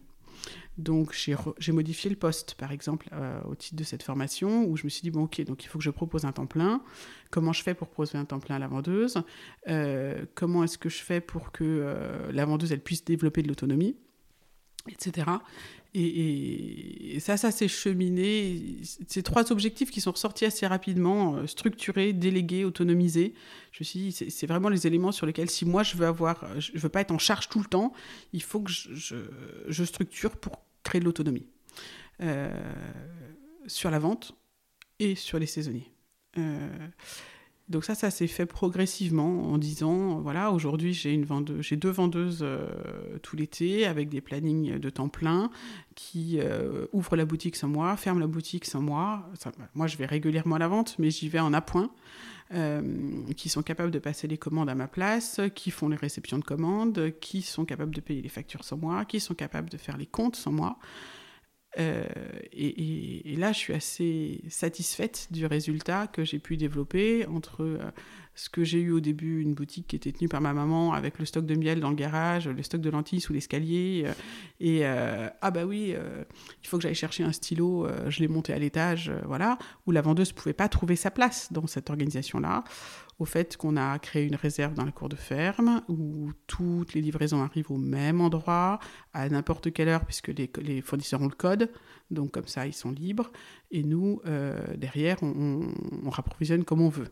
[0.81, 4.83] Donc j'ai modifié le poste, par exemple, euh, au titre de cette formation, où je
[4.83, 6.81] me suis dit, bon ok, donc il faut que je propose un temps plein.
[7.29, 9.21] Comment je fais pour proposer un temps plein à la vendeuse?
[9.67, 13.47] Euh, Comment est-ce que je fais pour que euh, la vendeuse, elle puisse développer de
[13.47, 13.95] l'autonomie
[14.89, 15.27] etc.
[15.93, 18.77] Et, ça, ça s'est cheminé.
[19.07, 23.35] Ces trois objectifs qui sont ressortis assez rapidement, structurés, délégués, autonomisés.
[23.71, 26.47] Je me suis dit, c'est vraiment les éléments sur lesquels, si moi je veux avoir,
[26.57, 27.93] je veux pas être en charge tout le temps,
[28.33, 31.47] il faut que je structure pour créer de l'autonomie
[32.21, 32.49] euh,
[33.67, 34.35] sur la vente
[34.99, 35.91] et sur les saisonniers.
[36.37, 36.67] Euh,
[37.69, 43.17] donc ça, ça s'est fait progressivement en disant, voilà, aujourd'hui j'ai vendeuse, deux vendeuses euh,
[43.23, 45.49] tout l'été avec des plannings de temps plein
[45.95, 46.39] qui
[46.91, 49.29] ouvrent la boutique sans moi, ferment la boutique sans moi.
[49.73, 51.91] moi, je vais régulièrement à la vente, mais j'y vais en appoint.
[53.37, 56.43] Qui sont capables de passer les commandes à ma place, qui font les réceptions de
[56.43, 59.97] commandes, qui sont capables de payer les factures sans moi, qui sont capables de faire
[59.97, 60.77] les comptes sans moi.
[61.79, 62.03] Euh,
[62.51, 67.79] et, là, je suis assez satisfaite du résultat que j'ai pu développer entre euh,
[68.35, 71.17] ce que j'ai eu au début, une boutique qui était tenue par ma maman avec
[71.19, 74.13] le stock de miel dans le garage, le stock de lentilles sous l'escalier, euh,
[74.59, 75.93] et ah bah oui,
[76.61, 80.01] il faut que j'aille chercher un stylo, je l'ai monté à l'étage, voilà, où la
[80.01, 82.63] vendeuse pouvait pas trouver sa place dans cette organisation-là,
[83.21, 87.01] au fait qu'on a créé une réserve dans la cour de ferme où toutes les
[87.01, 88.79] livraisons arrivent au même endroit,
[89.13, 91.69] à n'importe quelle heure, puisque les, fournisseurs ont le code,
[92.09, 93.31] donc comme ça ils sont libres,
[93.69, 95.71] et nous, euh, derrière, on,
[96.03, 97.09] on, rapprovisionne comme on veut.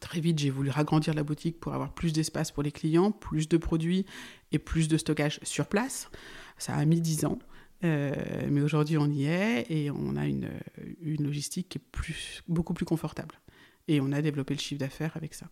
[0.00, 3.48] Très vite, j'ai voulu agrandir la boutique pour avoir plus d'espace pour les clients, plus
[3.48, 4.04] de produits
[4.50, 6.10] et plus de stockage sur place.
[6.58, 7.38] Ça a mis 10 ans.
[7.84, 8.12] Euh,
[8.50, 10.48] mais aujourd'hui, on y est et on a une,
[11.00, 13.36] logistique qui est beaucoup plus confortable.
[13.88, 15.46] Et on a développé le chiffre d'affaires avec ça.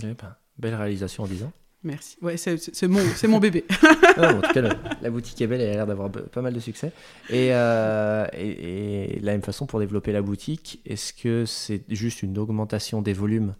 [0.00, 0.14] Ben,
[0.58, 1.52] belle réalisation en 10 ans.
[1.84, 2.16] Merci.
[2.22, 3.64] Ouais, c'est mon, mon bébé.
[4.16, 4.60] en tout cas,
[5.02, 6.92] la, boutique est belle, elle a l'air d'avoir pas mal de succès.
[7.32, 12.22] Euh, et, et, de la même façon, pour développer la boutique, est-ce que c'est juste
[12.22, 13.56] une augmentation des volumes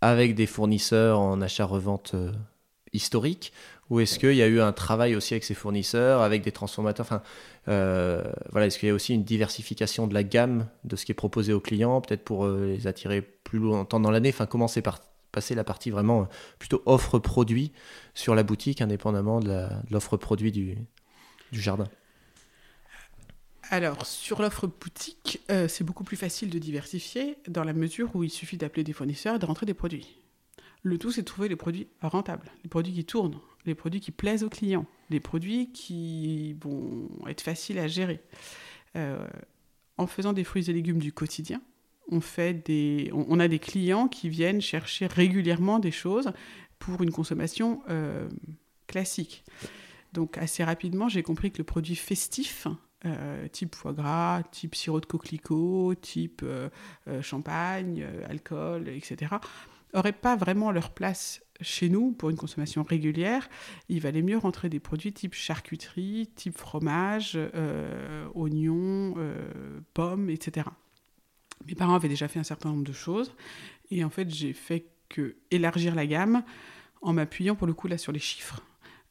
[0.00, 2.32] avec des fournisseurs en achat-revente euh,
[2.92, 3.52] historique
[3.90, 7.04] ou est-ce qu'il y a eu un travail aussi avec ces fournisseurs, avec des transformateurs
[7.04, 7.22] enfin,
[7.66, 8.22] euh,
[8.52, 11.14] voilà, Est-ce qu'il y a aussi une diversification de la gamme de ce qui est
[11.14, 14.28] proposé aux clients, peut-être pour euh, les attirer plus longtemps dans l'année?
[14.28, 14.84] Enfin, Comment c'est
[15.32, 16.28] passer la partie vraiment
[16.60, 17.72] plutôt offre produit
[18.14, 20.76] sur la boutique, indépendamment de l'offre produit du,
[21.52, 21.88] jardin?
[23.70, 28.22] Alors, sur l'offre boutique, euh, c'est beaucoup plus facile de diversifier dans la mesure où
[28.22, 30.16] il suffit d'appeler des fournisseurs et de rentrer des produits.
[30.82, 34.10] Le tout, c'est de trouver les produits rentables, les produits qui tournent, les produits qui
[34.10, 38.20] plaisent aux clients, les produits qui vont être faciles à gérer.
[38.96, 39.26] Euh,
[39.98, 41.60] en faisant des fruits et légumes du quotidien,
[42.10, 46.32] on, fait des, on, a des clients qui viennent chercher régulièrement des choses
[46.78, 48.28] pour une consommation euh,
[48.86, 49.44] classique.
[50.12, 52.66] Donc assez rapidement, j'ai compris que le produit festif,
[53.04, 56.44] euh, type foie gras, type sirop de coquelicot, type
[57.20, 59.36] champagne, alcool, etc.,
[59.94, 63.48] n'auraient pas vraiment leur place chez nous pour une consommation régulière.
[63.88, 67.38] Il valait mieux rentrer des produits type charcuterie, type fromage,
[68.34, 69.14] oignons,
[69.94, 70.66] pommes, etc.
[71.66, 73.34] Mes parents avaient déjà fait un certain nombre de choses
[73.90, 76.42] et en fait j'ai fait que élargir la gamme
[77.02, 78.62] en m'appuyant pour le coup là sur les chiffres.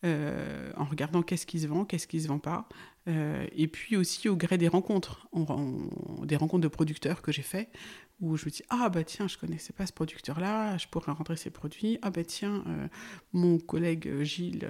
[0.03, 2.67] en regardant qu'est-ce qui se vend, qu'est-ce qui se vend pas,
[3.09, 5.27] euh, et puis aussi au gré des rencontres,
[6.23, 7.69] des rencontres de producteurs que j'ai fait,
[8.21, 11.37] où je me dis ah bah tiens je connaissais pas ce producteur-là, je pourrais rentrer
[11.37, 11.97] ses produits.
[12.01, 12.87] Ah bah tiens euh,
[13.33, 14.69] mon collègue euh, Gilles,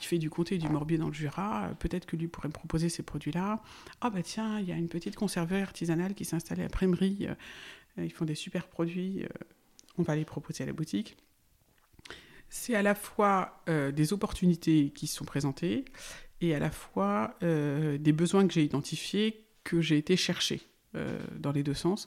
[0.00, 2.52] il fait du comté et du Morbier dans le Jura, peut-être que lui pourrait me
[2.52, 3.62] proposer ces produits-là.
[4.00, 7.28] Ah bah tiens il y a une petite conserverie artisanale qui s'est installée à Prémery,
[7.96, 9.26] ils font des super produits,
[9.96, 11.16] on va les proposer à la boutique.
[12.50, 15.84] C'est à la fois des opportunités qui sont présentées,
[16.40, 20.60] et à la fois euh, des besoins que j'ai identifiés, que j'ai été chercher
[20.94, 22.06] euh, dans les deux sens.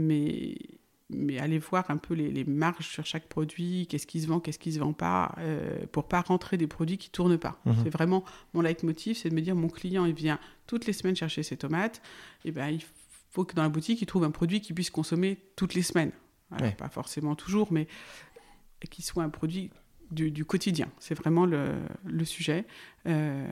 [0.00, 0.54] Mais,
[1.10, 4.58] mais aller voir un peu les, marges sur chaque produit, qu'est-ce qui se vend, qu'est-ce
[4.58, 7.60] qui se vend pas, euh, pour pas rentrer des produits qui tournent pas.
[7.64, 7.74] Mhm.
[7.82, 11.16] C'est vraiment mon leitmotiv, c'est de me dire mon client il vient toutes les semaines
[11.16, 12.02] chercher ses tomates,
[12.44, 12.82] et ben il
[13.30, 16.12] faut que dans la boutique il trouve un produit qu'il puisse consommer toutes les semaines.
[16.50, 17.88] Pas forcément toujours, mais
[18.90, 19.70] qu'il soit un produit
[20.10, 20.88] du, quotidien.
[20.98, 22.64] C'est vraiment le, sujet.
[23.06, 23.46] Euh,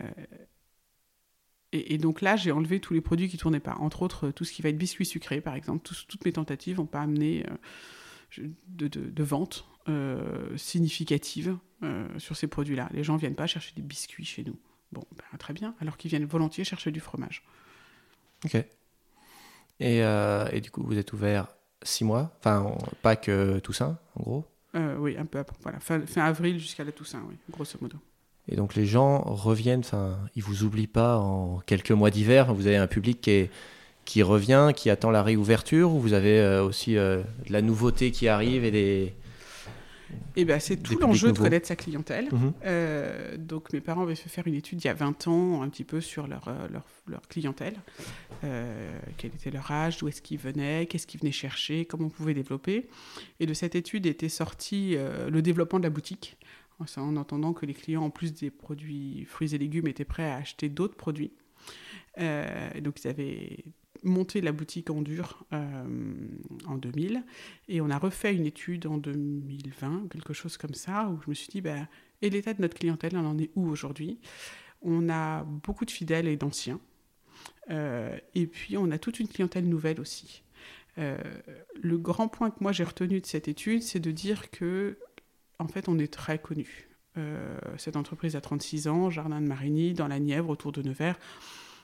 [1.93, 3.77] et, donc là, j'ai enlevé tous les produits qui ne tournaient pas.
[3.79, 5.89] Entre autres, tout ce qui va être biscuits sucrés, par exemple.
[6.09, 7.45] toutes mes tentatives n'ont pas amené
[8.39, 11.57] euh, de, vente euh, significative
[12.19, 12.89] sur ces produits-là.
[12.93, 14.59] Les gens ne viennent pas chercher des biscuits chez nous.
[14.93, 15.75] Bon, ben, très bien.
[15.81, 17.45] Alors qu'ils viennent volontiers chercher du fromage.
[18.45, 18.57] Ok.
[19.81, 21.49] Et, et du coup, vous êtes ouvert
[21.83, 24.45] six mois Enfin, pas que ça, en gros
[24.77, 25.57] euh, oui, un peu après.
[25.63, 27.97] Voilà, fin, avril jusqu'à la Toussaint, oui, grosso modo.
[28.49, 32.55] Et donc les gens reviennent, enfin, ils vous oublient pas en quelques mois d'hiver.
[32.55, 33.51] Vous avez un public qui, est,
[34.05, 38.13] qui revient, qui attend la réouverture, ou vous avez euh, aussi euh, de la nouveauté
[38.13, 39.15] qui arrive et des,
[40.37, 42.29] eh ben, c'est tout l'enjeu de connaître sa clientèle.
[42.31, 42.53] Mhm.
[42.65, 45.69] Euh, donc mes parents avaient fait faire une étude il y a 20 ans, un
[45.69, 47.75] petit peu sur leur, leur, leur clientèle.
[48.45, 52.11] Euh, quel était leur âge, d'où est-ce qu'ils venaient, qu'est-ce qu'ils venaient chercher, comment on
[52.11, 52.89] pouvait développer.
[53.41, 54.97] Et de cette étude était sorti
[55.29, 56.37] le développement de la boutique,
[56.79, 60.37] en entendant que les clients, en plus des produits fruits et légumes, étaient prêts à
[60.37, 61.33] acheter d'autres produits.
[62.17, 63.65] donc ils avaient
[64.03, 65.85] monté la boutique en dur euh,
[66.67, 67.25] en 2000
[67.69, 71.35] et on a refait une étude en 2020, quelque chose comme ça, où je me
[71.35, 71.89] suis dit, bah,
[72.23, 74.19] et l'état de notre clientèle, on en est où aujourd'hui?
[74.83, 76.81] On a beaucoup de fidèles et d'anciens,
[77.71, 80.43] euh, et puis on a toute une clientèle nouvelle aussi.
[80.99, 81.19] Euh,
[81.83, 84.99] le grand point que moi j'ai retenu de cette étude, c'est de dire que,
[85.59, 86.89] en fait, on est très connu.
[87.79, 91.19] cette entreprise a 36 ans, Jardin de Marigny, dans la Nièvre, autour de Nevers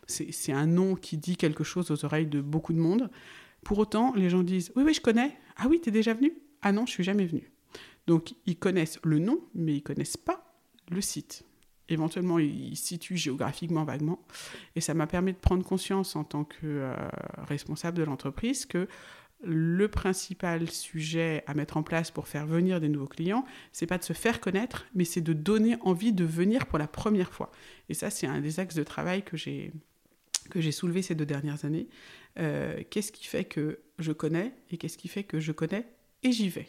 [0.07, 3.11] c'est un nom qui dit quelque chose aux oreilles de beaucoup de monde.
[3.65, 5.37] Pour autant, les gens disent Oui, oui, je connais.
[5.57, 6.33] Ah oui, tu es déjà venu?
[6.63, 7.53] Ah non, je suis jamais venu.
[8.07, 10.57] Donc, ils connaissent le nom, mais ils connaissent pas
[10.91, 11.45] le site.
[11.89, 14.25] Éventuellement, ils situent géographiquement vaguement.
[14.77, 16.95] Et ça m'a permis de prendre conscience en tant que euh,
[17.39, 18.89] responsable de l'entreprise que
[19.43, 23.99] le principal sujet à mettre en place pour faire venir des nouveaux clients, c'est pas
[23.99, 27.51] de se faire connaître, mais c'est de donner envie de venir pour la première fois.
[27.89, 29.73] Et ça, c'est un des axes de travail que j'ai
[30.51, 31.89] que j'ai soulevé ces deux dernières années.
[32.39, 35.87] Euh, qu'est-ce qui fait que je connais et qu'est-ce qui fait que je connais
[36.23, 36.67] et j'y vais?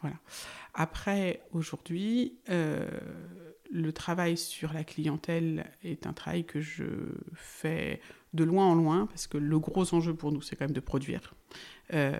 [0.00, 0.16] Voilà.
[0.74, 2.88] Après, aujourd'hui, euh,
[3.70, 6.84] le travail sur la clientèle est un travail que je
[7.34, 8.00] fais
[8.32, 10.80] de loin en loin parce que le gros enjeu pour nous, c'est quand même de
[10.80, 11.34] produire
[11.94, 12.18] euh,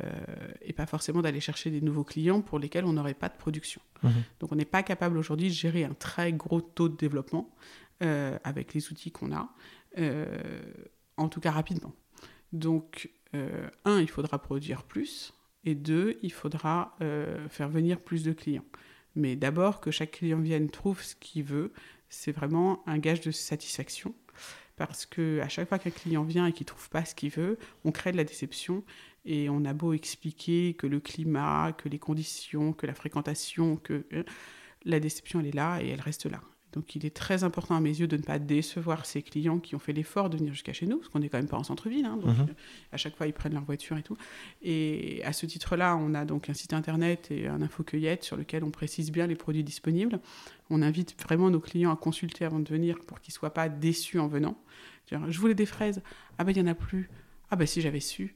[0.62, 3.80] et pas forcément d'aller chercher des nouveaux clients pour lesquels on n'aurait pas de production.
[4.02, 4.08] Mmh.
[4.40, 7.50] Donc on n'est pas capable aujourd'hui de gérer un très gros taux de développement
[8.00, 9.52] avec les outils qu'on a.
[9.98, 10.26] Euh,
[11.16, 11.94] en tout cas rapidement.
[12.52, 18.22] Donc, euh, un, il faudra produire plus, et deux, il faudra euh, faire venir plus
[18.22, 18.64] de clients.
[19.16, 21.72] Mais d'abord, que chaque client vienne, trouve ce qu'il veut,
[22.08, 24.14] c'est vraiment un gage de satisfaction.
[24.76, 27.30] Parce que à chaque fois qu'un client vient et qu'il ne trouve pas ce qu'il
[27.30, 28.84] veut, on crée de la déception
[29.30, 34.06] Et on a beau expliquer que le climat, que les conditions, que la fréquentation, que
[34.14, 34.24] euh,
[34.86, 36.40] la déception, elle est là et elle reste là.
[36.72, 39.74] Donc il est très important à mes yeux de ne pas décevoir ces clients qui
[39.74, 41.64] ont fait l'effort de venir jusqu'à chez nous, parce qu'on n'est quand même pas en
[41.64, 42.46] centre-ville, hein, donc mhm.
[42.48, 42.54] euh,
[42.92, 44.16] à chaque fois ils prennent leur voiture et tout.
[44.62, 48.64] Et à ce titre-là, on a donc un site internet et un infocueillette sur lequel
[48.64, 50.20] on précise bien les produits disponibles.
[50.70, 53.68] On invite vraiment nos clients à consulter avant de venir pour qu'ils ne soient pas
[53.68, 54.56] déçus en venant.
[55.10, 56.02] Je voulais des fraises,
[56.38, 57.10] ah ben il n'y en a plus,
[57.50, 58.34] ah ben si j'avais su.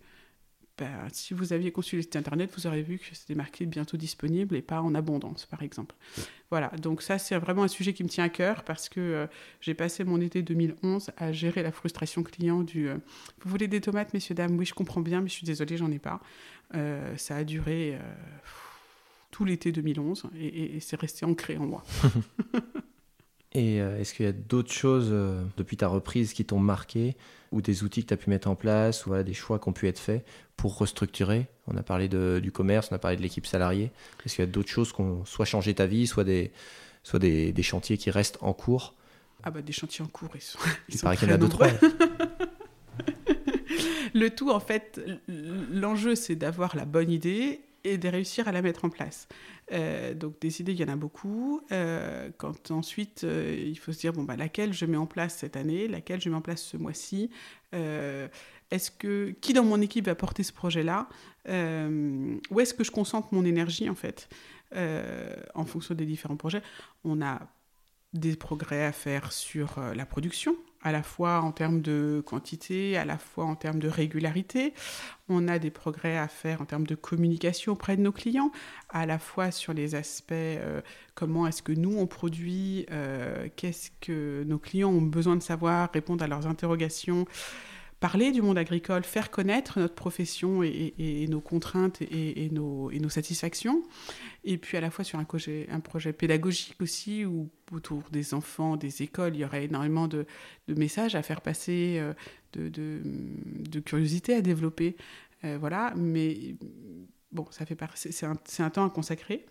[0.78, 3.98] Ben, si vous aviez consulté le site internet, vous aurez vu que c'était marqué bientôt
[3.98, 5.94] disponible et pas en abondance, par exemple.
[6.50, 9.26] Voilà, donc ça, c'est vraiment un sujet qui me tient à cœur parce que euh,
[9.60, 12.96] j'ai passé mon été 2011 à gérer la frustration client du euh,
[13.42, 14.56] Vous voulez des tomates, messieurs, dames?
[14.56, 16.20] Oui, je comprends bien, mais je suis désolée, j'en ai pas.
[16.74, 17.98] Euh, ça a duré
[19.30, 21.84] tout l'été 2011 et c'est resté ancré en moi.
[23.54, 25.10] Et est-ce qu'il y a d'autres choses
[25.58, 27.16] depuis ta reprise qui t'ont marqué?
[27.52, 29.68] Ou des outils que tu as pu mettre en place ou voilà, des choix qui
[29.68, 30.24] ont pu être faits
[30.56, 33.90] pour restructurer On a parlé de, du commerce, on a parlé de l'équipe salariée.
[34.24, 36.50] Est-ce qu'il y a d'autres choses qui ont soit changé ta vie, soit des,
[37.02, 38.94] soit des, des chantiers qui restent en cours?
[39.44, 41.66] Ah bah des chantiers en cours, ils sont, Il paraît qu'il y en a d'autres.
[44.14, 45.00] Le tout, en fait,
[45.70, 49.28] l'enjeu, c'est d'avoir la bonne idée et de réussir à la mettre en place.
[49.72, 51.60] Euh, donc des idées, il y en a beaucoup.
[51.72, 55.36] Euh, quand ensuite, euh, il faut se dire, bon, bah, laquelle je mets en place
[55.36, 57.30] cette année, laquelle je mets en place ce mois-ci.
[57.72, 61.08] est-ce que, qui dans mon équipe va porter ce projet-là
[61.46, 64.28] Où est-ce que je concentre mon énergie, en fait,
[64.74, 66.62] en fonction des différents projets?
[67.04, 67.40] On a
[68.12, 73.04] des progrès à faire sur la production, à la fois en termes de quantité, à
[73.04, 74.74] la fois en termes de régularité.
[75.28, 78.50] On a des progrès à faire en termes de communication auprès de nos clients,
[78.88, 80.80] à la fois sur les aspects euh,
[81.14, 85.90] comment est-ce que nous on produit, euh, qu'est-ce que nos clients ont besoin de savoir,
[85.92, 87.26] répondre à leurs interrogations
[88.02, 93.84] parler du monde agricole, faire connaître notre profession et, nos contraintes et, nos, satisfactions.
[94.42, 99.02] Et puis à la fois sur un projet, pédagogique aussi, où autour des enfants, des
[99.02, 100.26] écoles, il y aurait énormément de,
[100.66, 102.12] messages à faire passer, euh,
[102.54, 104.96] de, curiosité à développer.
[105.44, 106.56] Euh, voilà, mais
[107.30, 109.46] bon, ça fait c'est un, temps à consacrer.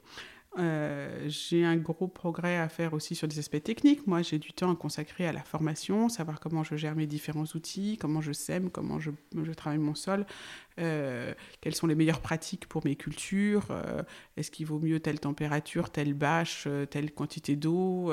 [0.60, 4.06] Euh, j'ai un gros progrès à faire aussi sur des aspects techniques.
[4.06, 7.46] Moi, j'ai du temps à consacrer à la formation, savoir comment je gère mes différents
[7.56, 9.12] outils, comment je sème, comment je,
[9.54, 10.26] travaille mon sol,
[10.80, 14.04] euh, quelles sont les meilleures pratiques pour mes cultures, euh,
[14.36, 18.12] est-ce qu'il vaut mieux telle température, telle bâche, telle quantité d'eau,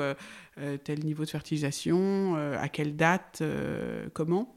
[0.83, 3.43] tel niveau de fertilisation, à quelle date,
[4.13, 4.55] comment.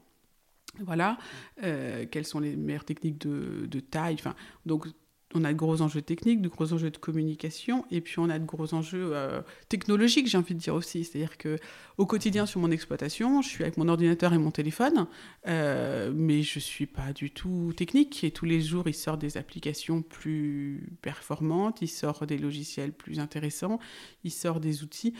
[0.79, 1.17] Voilà,
[1.61, 4.15] quelles sont les meilleures techniques de, de taille.
[4.15, 4.87] Enfin, donc
[5.35, 8.39] on a de gros enjeux techniques, de gros enjeux de communication, et puis on a
[8.39, 11.03] de gros enjeux euh, technologiques, j'ai envie de dire aussi.
[11.03, 11.57] C'est-à-dire que
[11.97, 15.07] au quotidien sur mon exploitation, je suis avec mon ordinateur et mon téléphone,
[15.47, 18.23] euh, mais je suis pas du tout technique.
[18.23, 23.19] Et tous les jours, il sort des applications plus performantes, il sort des logiciels plus
[23.19, 23.79] intéressants,
[24.23, 25.13] il sort des outils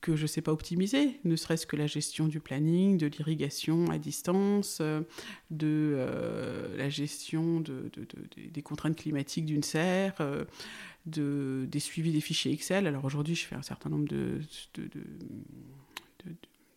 [0.00, 3.86] que je ne sais pas optimiser, ne serait-ce que la gestion du planning, de l'irrigation
[3.90, 5.02] à distance, euh,
[5.50, 7.90] de euh, la gestion de,
[8.36, 10.44] des contraintes climatiques d'une serre, euh,
[11.06, 12.86] de, des suivis des fichiers Excel.
[12.86, 14.40] Alors aujourd'hui, je fais un certain nombre de,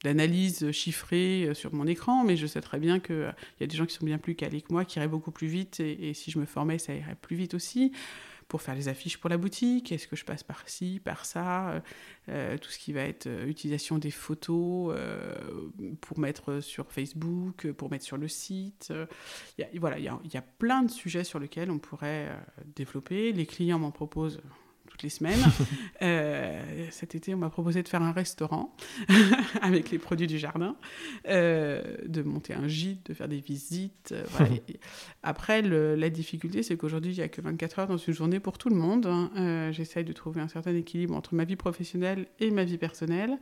[0.04, 3.86] d'analyses chiffrées sur mon écran, mais je sais très bien qu'il y a des gens
[3.86, 6.40] qui sont bien plus calés que moi, qui iraient beaucoup plus vite, et si je
[6.40, 7.92] me formais, ça irait plus vite aussi
[8.54, 11.70] pour faire les affiches pour la boutique Est-ce que je passe par ci, par ça
[11.72, 11.80] euh,
[12.30, 14.96] euh, Tout ce qui va être euh, utilisation des photos
[16.02, 18.94] pour mettre sur Facebook, pour mettre sur le site.
[19.80, 22.30] voilà, il y, a, il y, a, plein de sujets sur lesquels on pourrait
[22.76, 23.34] développer.
[23.34, 24.40] Les clients m'en proposent
[24.94, 25.40] toutes les semaines.
[26.02, 28.76] Euh, cet été, on m'a proposé de faire un restaurant
[29.62, 30.76] avec les produits du jardin,
[31.30, 34.12] euh, de monter un gîte, de faire des visites.
[34.12, 34.26] Euh,
[35.24, 38.58] après, la difficulté, c'est qu'aujourd'hui, il n'y a que 24 heures dans une journée pour
[38.58, 39.06] tout le monde.
[39.06, 39.72] Hein.
[39.72, 43.38] J'essaye de trouver un certain équilibre entre ma vie professionnelle et ma vie personnelle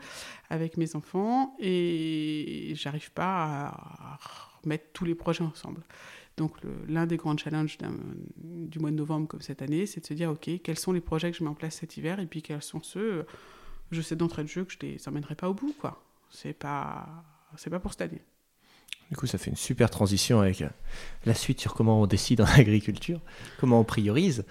[0.49, 4.19] avec mes enfants et j'arrive pas à
[4.65, 5.81] mettre tous les projets ensemble.
[6.41, 6.55] Donc
[6.87, 7.77] l'un des grands challenges
[8.39, 10.99] du mois de novembre comme cette année, c'est de se dire, OK, quels sont les
[10.99, 13.27] projets que je mets en place cet hiver et puis quels sont ceux,
[13.91, 15.75] je sais d'entrée de jeu que je ne les emmènerai pas au bout.
[15.79, 16.03] quoi.
[16.31, 17.07] C'est pas,
[17.57, 18.23] c'est pas pour cette année.
[19.11, 20.63] Du coup, ça fait une super transition avec
[21.25, 23.21] la suite sur comment on décide en agriculture,
[23.59, 24.43] comment on priorise,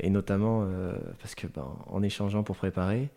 [0.00, 3.08] et notamment euh, parce que ben, en échangeant pour préparer,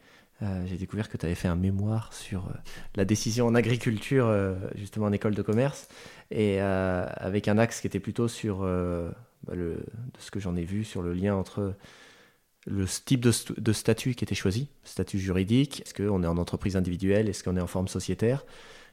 [0.42, 2.54] euh, j'ai découvert que tu avais fait un mémoire sur euh,
[2.96, 5.90] la décision en agriculture, euh, justement en école de commerce,
[6.32, 10.64] et avec un axe qui était plutôt sur bah, le, de ce que j'en ai
[10.64, 11.74] vu, sur le lien entre
[12.68, 17.30] le type de, statut qui était choisi, statut juridique, est-ce qu'on est en entreprise individuelle,
[17.30, 18.46] est-ce qu'on est en forme sociétaire,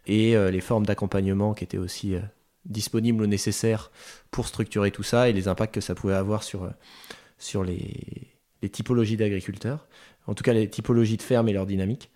[0.06, 2.16] et les formes d'accompagnement qui étaient aussi
[2.64, 3.90] disponible ou nécessaire
[4.30, 6.72] pour structurer tout ça et les impacts que ça pouvait avoir sur,
[7.36, 8.32] sur les
[8.72, 9.86] typologies d'agriculteurs,
[10.26, 12.10] en tout cas les typologies de fermes et leur dynamique.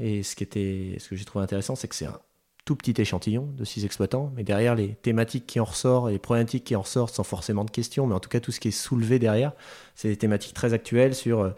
[0.00, 2.18] Et ce, qui était, ce que j'ai trouvé intéressant, c'est que c'est un
[2.64, 6.64] tout petit échantillon de six exploitants, mais derrière les thématiques qui en ressortent, les problématiques
[6.64, 8.72] qui en ressortent sans forcément de questions, mais en tout cas tout ce qui est
[8.72, 9.52] soulevé derrière,
[9.94, 11.50] c'est des thématiques très actuelles sur euh,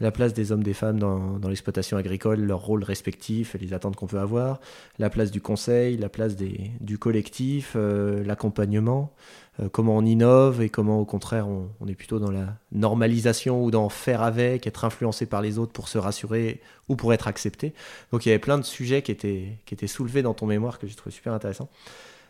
[0.00, 3.58] la place des hommes et des femmes dans, dans l'exploitation agricole, leur rôle respectif et
[3.58, 4.60] les attentes qu'on peut avoir,
[4.98, 9.14] la place du conseil, la place des, du collectif, euh, l'accompagnement,
[9.68, 13.70] comment on innove et comment au contraire on, on, est plutôt dans la normalisation ou
[13.70, 17.74] dans faire avec, être influencé par les autres pour se rassurer ou pour être accepté.
[18.12, 20.78] Donc il y avait plein de sujets qui étaient, qui étaient soulevés dans ton mémoire
[20.78, 21.68] que j'ai trouvé super intéressant.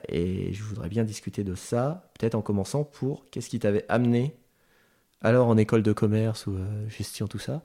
[0.09, 4.35] Et je voudrais bien discuter de ça, peut-être en commençant pour qu'est-ce qui t'avait amené,
[5.21, 7.63] alors en école de commerce ou euh, gestion, tout ça,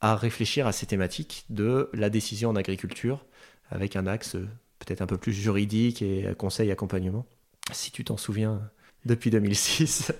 [0.00, 3.24] à réfléchir à ces thématiques de la décision en agriculture
[3.70, 4.48] avec un axe euh,
[4.78, 7.26] peut-être un peu plus juridique et conseil, accompagnement.
[7.72, 8.60] Si tu t'en souviens
[9.04, 10.12] depuis 2006.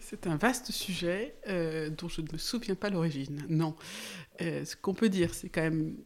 [0.00, 3.44] C'est un vaste sujet euh, dont je ne me souviens pas l'origine.
[3.48, 3.76] Non.
[4.40, 5.96] Euh, ce qu'on peut dire, c'est quand même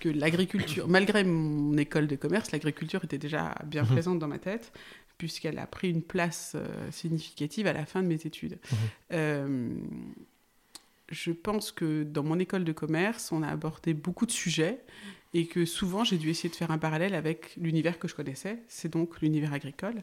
[0.00, 3.88] que l'agriculture, malgré mon école de commerce, l'agriculture était déjà bien mmh.
[3.88, 4.72] présente dans ma tête,
[5.16, 8.54] puisqu'elle a pris une place euh, significative à la fin de mes études.
[8.54, 8.76] Mmh.
[9.12, 9.68] Euh,
[11.10, 14.80] je pense que dans mon école de commerce, on a abordé beaucoup de sujets
[15.34, 18.62] et que souvent j'ai dû essayer de faire un parallèle avec l'univers que je connaissais,
[18.68, 20.02] c'est donc l'univers agricole.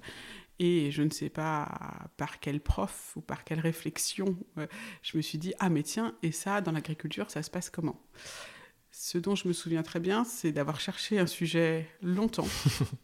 [0.58, 4.68] Et je ne sais pas par quel prof ou par quelle réflexion, euh,
[5.02, 8.02] je me suis dit, ah mais tiens, et ça, dans l'agriculture, ça se passe comment?
[8.92, 12.48] Ce dont je me souviens très bien, c'est d'avoir cherché un sujet longtemps,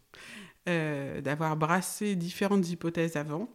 [0.69, 3.49] euh, d'avoir brassé différentes hypothèses avant,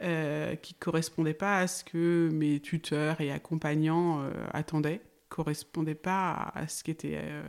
[0.00, 5.00] euh, qui ne correspondaient pas à ce que mes tuteurs et accompagnants euh, attendaient,
[5.38, 6.96] correspondaient pas à, ce qui.
[7.04, 7.42] Euh,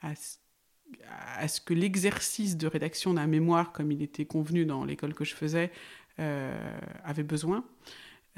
[0.00, 5.24] à, ce, que l'exercice de rédaction d'un mémoire, comme il était convenu dans l'école que
[5.24, 5.70] je faisais,
[6.18, 7.64] euh, avait besoin.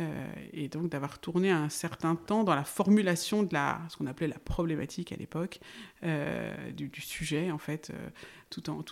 [0.01, 4.07] Euh, et donc d'avoir tourné un certain temps dans la formulation de la, ce qu'on
[4.07, 5.61] appelait la problématique à l'époque,
[6.77, 7.93] du, sujet, en fait,
[8.51, 8.85] tout en,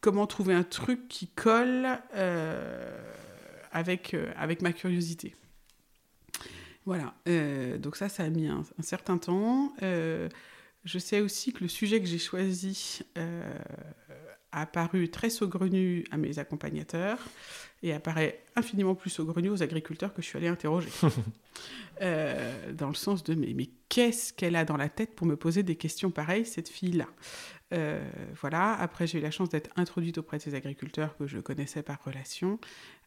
[0.00, 1.98] comment trouver un truc qui colle
[3.70, 5.34] avec, avec ma curiosité.
[6.84, 9.72] Voilà, euh, donc ça, ça a mis un, un certain temps.
[9.82, 10.28] Euh,
[10.84, 13.58] je sais aussi que le sujet que j'ai choisi euh,
[14.50, 17.18] a paru très saugrenu à mes accompagnateurs
[17.84, 20.90] et apparaît infiniment plus saugrenu aux agriculteurs que je suis allée interroger.
[22.00, 25.62] dans le sens de mais, mais qu'est-ce qu'elle a dans la tête pour me poser
[25.62, 27.06] des questions pareilles, cette fille-là?
[27.72, 28.02] Euh,
[28.40, 31.82] Voilà, après j'ai eu la chance d'être introduite auprès de ces agriculteurs que je connaissais
[31.82, 32.58] par relation,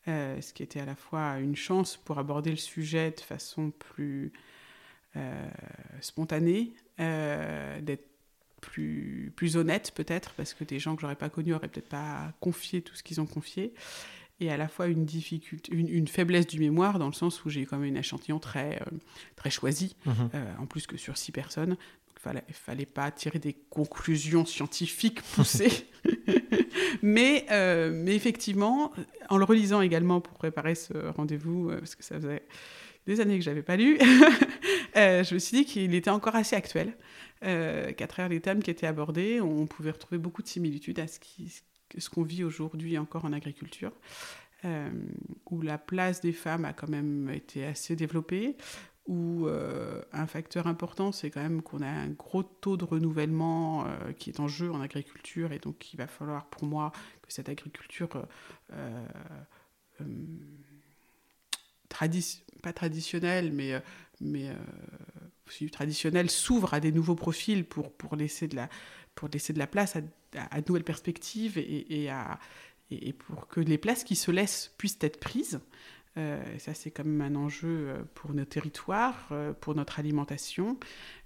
[0.08, 3.72] euh, ce qui était à la fois une chance pour aborder le sujet de façon
[3.72, 4.32] plus
[5.16, 5.49] euh,
[6.01, 8.06] spontanée, euh, d'être
[8.62, 12.34] plus, plus honnête peut-être, parce que des gens que j'aurais pas connus auraient peut-être pas
[12.39, 13.74] confié tout ce qu'ils ont confié,
[14.39, 17.49] et à la fois une difficulté, une, une, faiblesse du mémoire dans le sens où
[17.49, 18.97] j'ai eu quand même un échantillon très, euh,
[19.36, 20.12] très choisi, mmh.
[20.34, 21.78] euh, en plus que sur six personnes.
[22.26, 25.88] Fallait, fallait pas tirer des conclusions scientifiques poussées.
[27.04, 28.92] mais, euh, mais effectivement,
[29.30, 32.42] en le relisant également pour préparer ce rendez-vous, euh, parce que ça faisait
[33.06, 34.00] des années que je n'avais pas lu,
[34.98, 36.98] euh, je me suis dit qu'il était encore assez actuel,
[37.44, 41.06] euh, qu'à travers les thèmes qui étaient abordés, on pouvait retrouver beaucoup de similitudes à
[41.08, 43.92] ce qu'on vit aujourd'hui encore en agriculture,
[45.52, 48.58] où la place des femmes a quand même été assez développée,
[49.08, 53.86] où euh, un facteur important, c'est quand même qu'on a un gros taux de renouvellement
[53.86, 56.91] euh, qui est en jeu en agriculture, et donc il va falloir pour moi
[57.22, 58.10] que cette agriculture
[58.74, 59.06] euh,
[61.89, 63.80] tradi pas traditionnelle, mais,
[64.22, 64.49] mais
[65.72, 68.70] traditionnelle s'ouvre à des nouveaux profils pour, pour laisser de la
[69.14, 72.38] pour laisser de la place à, de nouvelles perspectives et, à,
[72.91, 75.62] et, pour que les places qui se laissent puissent être prises.
[76.18, 80.80] Euh, ça, c'est quand même un enjeu pour nos territoires, euh, pour notre alimentation.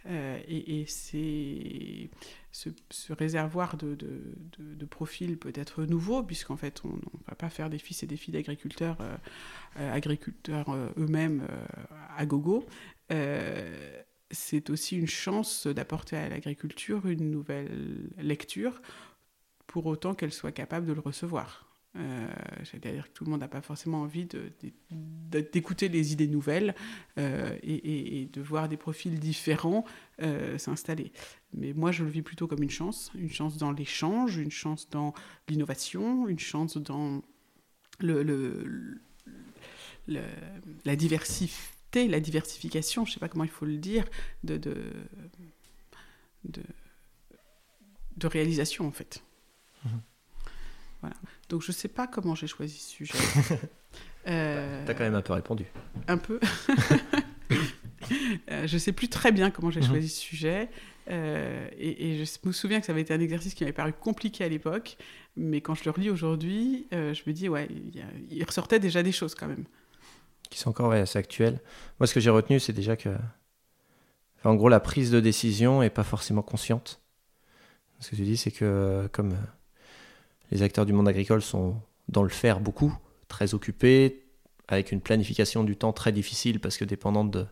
[0.08, 0.86] Euh, et,
[2.52, 2.70] ce,
[3.12, 7.78] réservoir de, de, profils peut être nouveau, puisqu'en fait, on ne va pas faire des
[7.78, 11.48] fils et des filles d'agriculteurs, euh, agriculteurs eux-mêmes
[12.18, 12.66] à gogo
[14.32, 18.82] c'est aussi une chance d'apporter à l'agriculture une nouvelle lecture,
[19.68, 21.69] pour autant qu'elle soit capable de le recevoir.
[21.96, 22.28] Euh,
[22.66, 24.28] C'est-à-dire que tout le monde n'a pas forcément envie
[25.32, 26.76] d'écouter de, de, les idées nouvelles
[27.18, 29.84] euh, et, de voir des profils différents
[30.22, 31.12] euh, s'installer.
[31.54, 34.88] Mais moi, je le vis plutôt comme une chance, une chance dans l'échange, une chance
[34.90, 35.14] dans
[35.48, 37.22] l'innovation, une chance dans
[38.02, 38.16] la
[40.96, 44.06] diversification la diversification, je ne sais pas comment il faut le dire,
[44.44, 44.68] de
[48.28, 49.24] réalisation en fait.
[51.02, 51.16] Voilà.
[51.50, 53.14] Donc je sais pas comment j'ai choisi ce sujet.
[54.28, 54.84] euh...
[54.86, 55.66] T'as quand même un peu répondu.
[56.08, 56.40] Un peu.
[58.52, 59.88] euh, je sais plus très bien comment j'ai mhm.
[59.88, 60.70] choisi ce sujet.
[61.10, 63.94] Euh, et, et, je me souviens que ça avait été un exercice qui m'avait paru
[63.94, 64.98] compliqué à l'époque.
[65.36, 67.68] Mais quand je le relis aujourd'hui, euh, je me dis, ouais,
[68.30, 69.66] il, ressortait déjà des choses quand même.
[70.50, 71.60] Qui sont encore assez actuelles.
[72.00, 73.10] Moi, ce que j'ai retenu, c'est déjà que.
[74.44, 77.02] en gros, la prise de décision n'est pas forcément consciente.
[78.00, 79.36] Ce que tu dis, c'est que comme
[80.52, 81.76] les acteurs du monde agricole sont
[82.08, 82.96] dans le faire beaucoup,
[83.28, 84.24] très occupés,
[84.68, 87.46] avec une planification du temps très difficile parce que dépendante de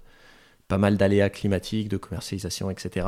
[0.68, 3.08] pas mal d'aléas climatiques, de commercialisation, etc.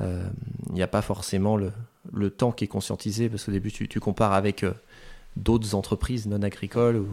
[0.00, 0.28] Euh,
[0.68, 4.00] il n'y a pas forcément le, temps qui est conscientisé parce qu'au début tu, tu,
[4.00, 4.72] compares avec euh,
[5.36, 7.04] d'autres entreprises non agricoles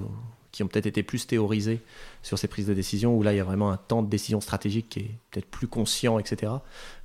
[0.52, 1.82] qui ont peut-être été plus théorisées
[2.24, 4.42] sur ces prises de décision où là il y a vraiment un temps de décision
[4.42, 6.52] stratégique qui est peut-être plus conscient, etc.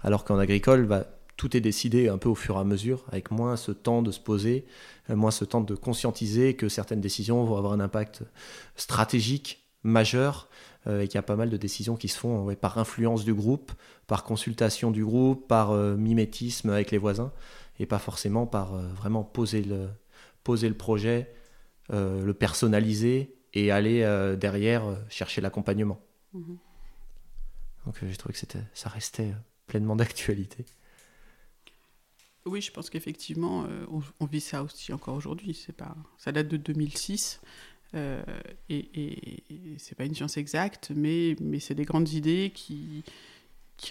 [0.03, 3.31] Alors qu'en agricole, bah, tout est décidé un peu au fur et à mesure, avec
[3.31, 4.65] moins ce temps de se poser,
[5.11, 8.23] euh, moins ce temps de conscientiser que certaines décisions vont avoir un impact
[8.77, 10.49] stratégique majeur
[10.87, 13.35] euh, et qu'il y a pas mal de décisions qui se font par influence du
[13.35, 13.73] groupe,
[14.07, 17.33] par consultation du groupe, par euh, mimétisme avec les voisins,
[17.81, 19.89] et pas forcément par vraiment poser le,
[20.45, 21.35] poser le projet,
[21.91, 24.07] le personnaliser et aller
[24.39, 26.01] derrière chercher l'accompagnement.
[26.35, 26.57] Mhm.
[27.85, 29.35] Donc j'ai trouvé que ça restait
[29.67, 30.65] pleinement d'actualité.
[32.47, 33.87] Oui, je pense qu'effectivement, euh,
[34.21, 35.55] on, vit ça aussi encore aujourd'hui.
[35.55, 37.41] C'est pas, ça date de 2006
[37.95, 38.23] euh,
[38.69, 43.05] et, et, c'est pas une science exacte, mais, c'est des grandes idées qui,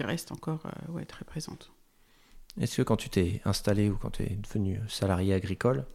[0.01, 1.71] restent encore euh, très présentes.
[2.59, 5.85] Est-ce que quand tu t'es installé ou quand tu es devenu salarié agricole,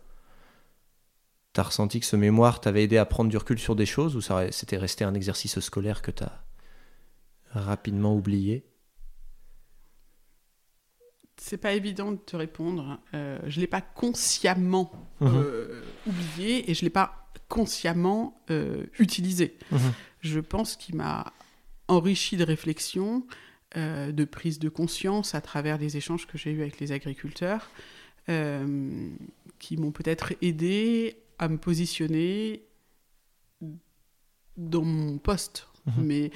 [1.53, 4.17] tu as ressenti que ce mémoire t'avait aidé à prendre du recul sur des choses
[4.17, 6.45] ou c'était resté un exercice scolaire que tu as
[7.53, 8.68] rapidement oublié?
[11.41, 12.99] C'est pas évident de te répondre.
[13.15, 15.33] Euh, je l'ai pas consciemment mhm.
[15.35, 19.57] euh, oublié et je l'ai pas consciemment euh, utilisé.
[19.71, 19.93] Mhm.
[20.21, 21.33] Je pense qu'il m'a
[21.87, 23.27] enrichi de réflexion,
[23.77, 27.71] euh, de prise de conscience à travers les échanges que j'ai eus avec les agriculteurs,
[29.59, 32.63] qui m'ont peut-être aidé à me positionner
[34.59, 35.67] dans mon poste.
[35.87, 36.05] Mhm.
[36.05, 36.31] Mais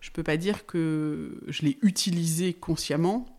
[0.00, 3.31] je peux pas dire que je l'ai utilisé consciemment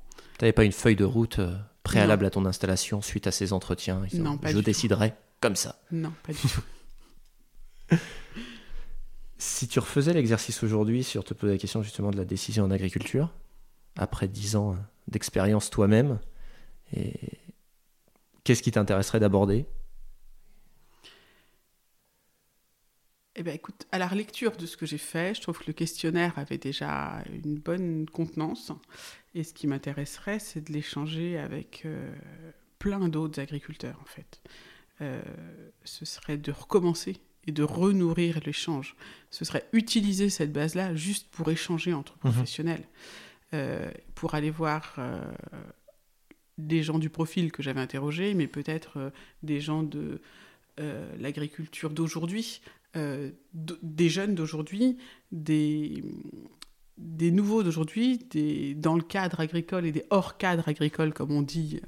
[0.44, 3.54] tu n'avais pas une feuille de route euh, préalable à ton installation suite à ces
[3.54, 4.02] entretiens?
[4.14, 5.80] Non, pas Je déciderai comme ça.
[5.90, 7.96] Non, pas du tout.
[9.38, 12.72] si tu refaisais l'exercice aujourd'hui sur te poser la question justement de la décision en
[12.72, 13.34] agriculture,
[13.96, 14.76] après dix ans euh,
[15.08, 16.20] d'expérience toi-même,
[16.94, 17.14] et
[18.44, 19.66] qu'est-ce qui t'intéresserait d'aborder?
[23.36, 25.74] Eh bien, écoute, à la relecture de ce que j'ai fait, je trouve que le
[25.74, 28.72] questionnaire avait déjà une bonne contenance.
[29.34, 32.14] Et ce qui m'intéresserait, c'est de l'échanger avec euh,
[32.78, 34.40] plein d'autres agriculteurs, en fait.
[35.02, 35.20] Euh,
[35.84, 37.18] ce serait de recommencer
[37.48, 38.96] et de renourrir l'échange.
[39.32, 42.32] Ce serait utiliser cette base-là juste pour échanger entre mhm.
[42.32, 42.88] professionnels,
[43.56, 44.96] euh, pour aller voir
[46.60, 49.12] des gens du profil que j'avais interrogé, mais peut-être
[49.42, 50.22] des gens de
[51.18, 52.62] l'agriculture d'aujourd'hui,
[52.96, 54.98] euh, des jeunes d'aujourd'hui,
[55.32, 56.04] des,
[56.98, 61.42] des nouveaux d'aujourd'hui, des, dans le cadre agricole et des hors cadre agricole, comme on
[61.42, 61.82] dit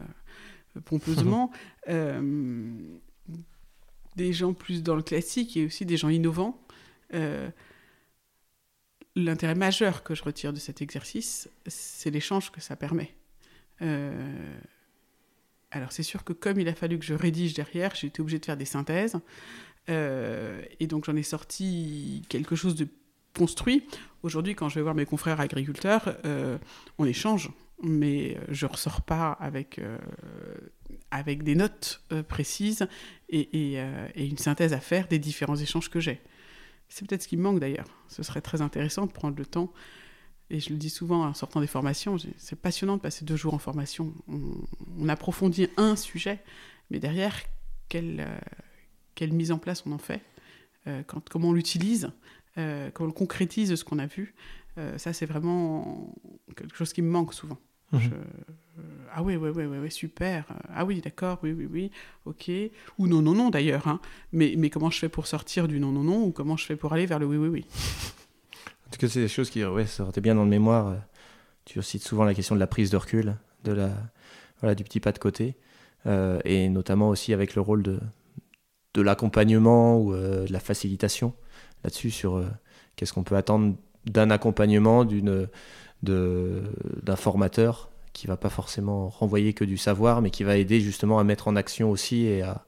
[0.75, 1.51] euh, pompeusement,
[1.89, 2.73] euh,
[4.15, 6.59] des gens plus dans le classique et aussi des gens innovants.
[9.17, 13.13] L'intérêt majeur que je retire de cet exercice, c'est l'échange que ça permet.
[13.79, 18.39] alors c'est sûr que comme il a fallu que je rédige derrière, j'ai été obligée
[18.39, 19.17] de faire des synthèses.
[19.89, 22.87] Euh, et donc j'en ai sorti quelque chose de
[23.37, 23.85] construit.
[24.23, 26.57] Aujourd'hui, quand je vais voir mes confrères agriculteurs, euh,
[26.97, 27.51] on échange,
[27.83, 29.97] mais je ressors pas avec, euh,
[31.11, 32.87] avec des notes précises
[33.29, 33.77] et,
[34.15, 36.21] une synthèse à faire des différents échanges que j'ai.
[36.87, 37.87] C'est peut-être ce qui me manque d'ailleurs.
[38.07, 39.71] Ce serait très intéressant de prendre le temps.
[40.51, 43.55] Et je le dis souvent en sortant des formations, c'est passionnant de passer deux jours
[43.55, 44.13] en formation.
[44.27, 44.39] On,
[44.99, 46.39] on approfondit un sujet,
[46.91, 47.35] mais derrière,
[47.89, 48.23] quel,
[49.15, 50.21] quelle mise en place on en fait,
[50.87, 52.11] euh, quand, comment on l'utilise,
[52.57, 54.35] euh, comment on concrétise ce qu'on a vu.
[54.77, 56.13] Euh, ça, c'est vraiment
[56.55, 57.57] quelque chose qui me manque souvent.
[57.91, 58.11] Mhm.
[59.13, 60.45] ah oui, oui, oui, oui, super.
[60.73, 61.91] Ah oui, d'accord, oui, oui, oui,
[62.25, 62.51] ok.
[62.97, 63.87] Ou non, non, non d'ailleurs.
[63.87, 64.01] Hein.
[64.33, 66.75] Mais, mais comment je fais pour sortir du non, non, non ou comment je fais
[66.75, 67.65] pour aller vers le oui, oui, oui?
[68.87, 70.97] En tout cas, c'est des choses qui ouais, sortaient bien dans le mémoire.
[71.63, 73.91] Tu cites souvent la question de la prise de recul, de la,
[74.59, 75.55] voilà, du petit pas de côté,
[76.05, 77.99] et notamment aussi avec le rôle de,
[78.95, 81.33] de l'accompagnement ou euh, de la facilitation
[81.83, 82.47] là-dessus sur euh,
[82.95, 83.75] qu'est-ce qu'on peut attendre
[84.05, 85.47] d'un accompagnement, d'une,
[86.01, 91.19] d'un formateur qui va pas forcément renvoyer que du savoir, mais qui va aider justement
[91.19, 92.65] à mettre en action aussi et à,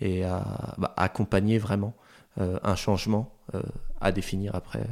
[0.00, 1.94] et à bah, accompagner vraiment
[2.38, 3.34] un changement
[4.00, 4.86] à définir après.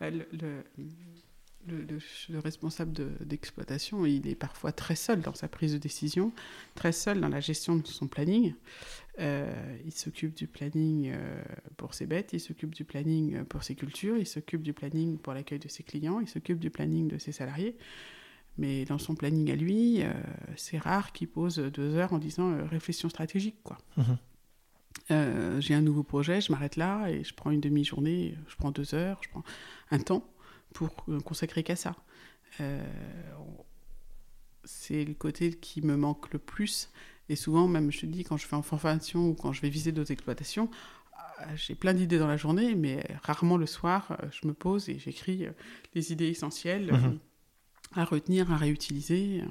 [0.00, 0.10] Bah,
[2.38, 6.32] responsable d'exploitation, il est parfois très seul dans sa prise de décision,
[6.74, 8.54] très seul dans la gestion de son planning.
[9.20, 9.52] Euh,
[9.84, 11.42] il s'occupe du planning euh,
[11.76, 15.34] pour ses bêtes, il s'occupe du planning pour ses cultures, il s'occupe du planning pour
[15.34, 17.76] l'accueil de ses clients, il s'occupe du planning de ses salariés.
[18.58, 20.12] Mais dans son planning à lui, euh,
[20.56, 23.56] c'est rare qu'il pose deux heures en disant réflexion stratégique.
[23.62, 23.78] quoi.
[23.96, 25.60] Mhm.
[25.60, 28.94] j'ai un nouveau projet, je m'arrête là et je prends une demi-journée, je prends deux
[28.94, 29.44] heures, je prends
[29.90, 30.28] un temps
[30.72, 31.96] pour consacrer qu'à ça.
[32.60, 32.82] Euh,
[34.64, 36.90] c'est le côté qui me manque le plus.
[37.28, 39.68] Et souvent, même, je te dis, quand je fais en formation ou quand je vais
[39.68, 40.70] visiter d'autres exploitations,
[41.40, 44.88] euh, j'ai plein d'idées dans la journée, mais rarement le soir, euh, je me pose
[44.88, 45.46] et j'écris
[45.94, 47.18] les idées essentielles mhm.
[47.94, 49.42] à retenir, à réutiliser.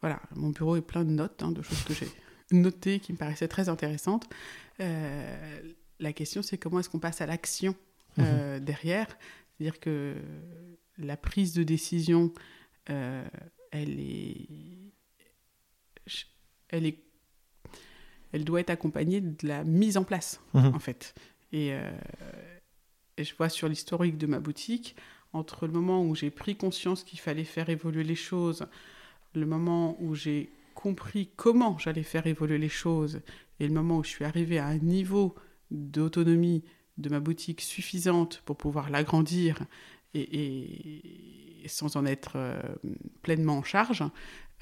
[0.00, 2.10] Voilà, mon bureau est plein de notes, hein, de choses que j'ai
[2.52, 4.28] notées qui me paraissaient très intéressantes.
[4.78, 7.74] la question, c'est comment est-ce qu'on passe à l'action
[8.18, 8.60] mhm.
[8.60, 9.08] derrière?
[9.56, 10.14] C'est-à-dire que
[10.98, 12.32] la prise de décision,
[12.90, 13.24] euh,
[13.70, 14.48] elle est,
[16.68, 16.98] elle est,
[18.32, 20.74] elle doit être accompagnée de la mise en place, mhm.
[20.74, 21.14] en fait.
[21.54, 21.92] Euh,
[23.16, 24.96] et, je vois sur l'historique de ma boutique,
[25.32, 28.66] entre le moment où j'ai pris conscience qu'il fallait faire évoluer les choses,
[29.34, 33.20] le moment où j'ai compris comment j'allais faire évoluer les choses,
[33.60, 35.34] et le moment où je suis arrivée à un niveau
[35.70, 36.64] d'autonomie
[36.98, 39.64] de ma boutique suffisante pour pouvoir l'agrandir
[40.14, 41.02] et,
[41.66, 42.60] sans en être euh,
[43.22, 44.04] pleinement en charge,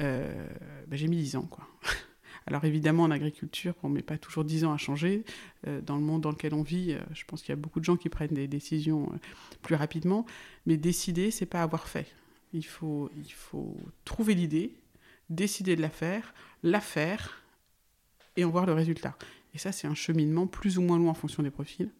[0.00, 0.48] euh,
[0.86, 1.46] ben, j'ai mis 10 ans.
[1.50, 1.66] Quoi.
[2.46, 5.24] Alors évidemment, en agriculture, on ne met pas toujours 10 ans à changer.
[5.66, 7.84] Euh, dans le monde dans lequel on vit, je pense qu'il y a beaucoup de
[7.84, 9.12] gens qui prennent des décisions
[9.62, 10.26] plus rapidement.
[10.66, 12.06] Mais décider, c'est pas avoir fait.
[12.52, 14.74] Il faut, il faut trouver l'idée,
[15.30, 17.42] décider de la faire, la faire
[18.36, 19.16] et en voir le résultat.
[19.54, 21.90] Et ça, c'est un cheminement plus ou moins long en fonction des profils.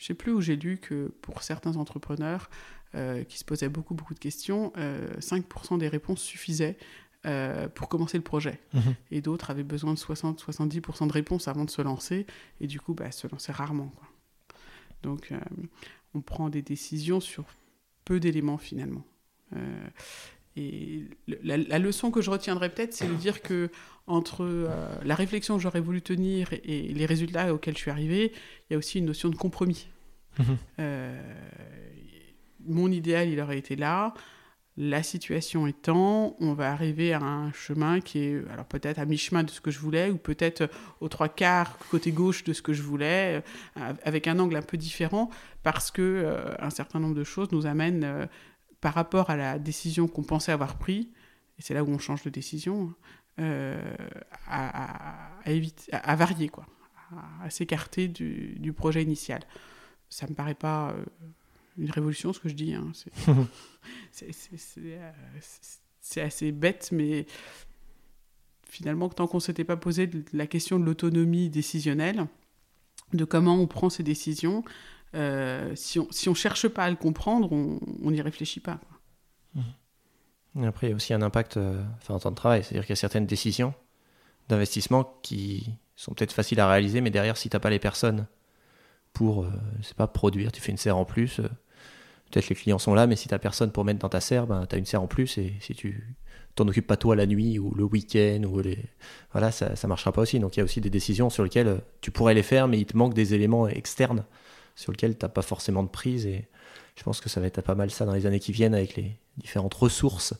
[0.00, 2.48] Je ne sais plus où j'ai lu que pour certains entrepreneurs
[2.94, 6.78] euh, qui se posaient beaucoup, beaucoup de questions, 5% euh, des réponses suffisaient
[7.26, 8.60] euh, pour commencer le projet.
[8.72, 8.94] Mhm.
[9.10, 12.26] Et d'autres avaient besoin de 60-70% de réponses avant de se lancer,
[12.62, 13.92] et du coup, bah, se lancer rarement.
[13.94, 14.08] Quoi.
[15.02, 15.34] Donc,
[16.14, 17.44] on prend des décisions sur
[18.06, 19.04] peu d'éléments finalement.
[20.56, 21.04] Et
[21.42, 23.70] la, la, leçon que je retiendrai peut-être, c'est de dire que
[24.06, 28.32] entre euh, la réflexion que j'aurais voulu tenir et, les résultats auxquels je suis arrivé,
[28.68, 29.88] il y a aussi une notion de compromis.
[30.38, 30.44] Mhm.
[30.80, 31.22] Euh,
[32.66, 34.12] mon idéal, il aurait été là.
[34.76, 39.42] La situation étant, on va arriver à un chemin qui est alors peut-être à mi-chemin
[39.42, 40.68] de ce que je voulais, ou peut-être
[41.00, 43.42] aux trois quarts côté gauche de ce que je voulais,
[43.76, 45.30] euh, avec un angle un peu différent,
[45.62, 48.28] parce que un certain nombre de choses nous amènent
[48.80, 51.06] par rapport à la décision qu'on pensait avoir prise,
[51.58, 52.94] et c'est là où on change de décision,
[53.38, 53.94] euh,
[54.46, 56.66] à, éviter, à, varier, quoi,
[57.42, 59.42] à, s'écarter du, projet initial.
[60.08, 61.04] Ça me paraît pas euh,
[61.78, 62.74] une révolution ce que je dis.
[62.74, 62.92] Hein.
[64.22, 65.00] Euh,
[66.00, 67.26] c'est assez bête, mais
[68.68, 72.26] finalement, tant qu'on ne s'était pas posé la question de l'autonomie décisionnelle,
[73.14, 74.62] de comment on prend ses décisions,
[75.12, 78.78] si on si ne cherche pas à le comprendre, on n'y réfléchit pas.
[79.54, 79.60] Mmh
[80.64, 82.64] après, il y a aussi un impact euh, en temps de travail.
[82.64, 83.74] C'est-à-dire qu'il y a certaines décisions
[84.48, 88.26] d'investissement qui sont peut-être faciles à réaliser, mais derrière, si tu n'as pas les personnes
[89.12, 89.50] pour, euh,
[89.96, 91.48] pas, produire, tu fais une serre en plus, euh,
[92.30, 94.46] peut-être les clients sont là, mais si tu n'as personne pour mettre dans ta serre,
[94.46, 96.16] ben, tu as une serre en plus, et si tu
[96.56, 98.78] t'en occupes pas toi la nuit ou le week-end, les...
[99.30, 100.40] voilà, ça ne marchera pas aussi.
[100.40, 102.86] Donc il y a aussi des décisions sur lesquelles tu pourrais les faire, mais il
[102.86, 104.24] te manque des éléments externes
[104.74, 106.26] sur lesquels tu n'as pas forcément de prise.
[106.26, 106.48] Et
[106.96, 108.96] je pense que ça va être pas mal ça dans les années qui viennent avec
[108.96, 110.34] les différentes ressources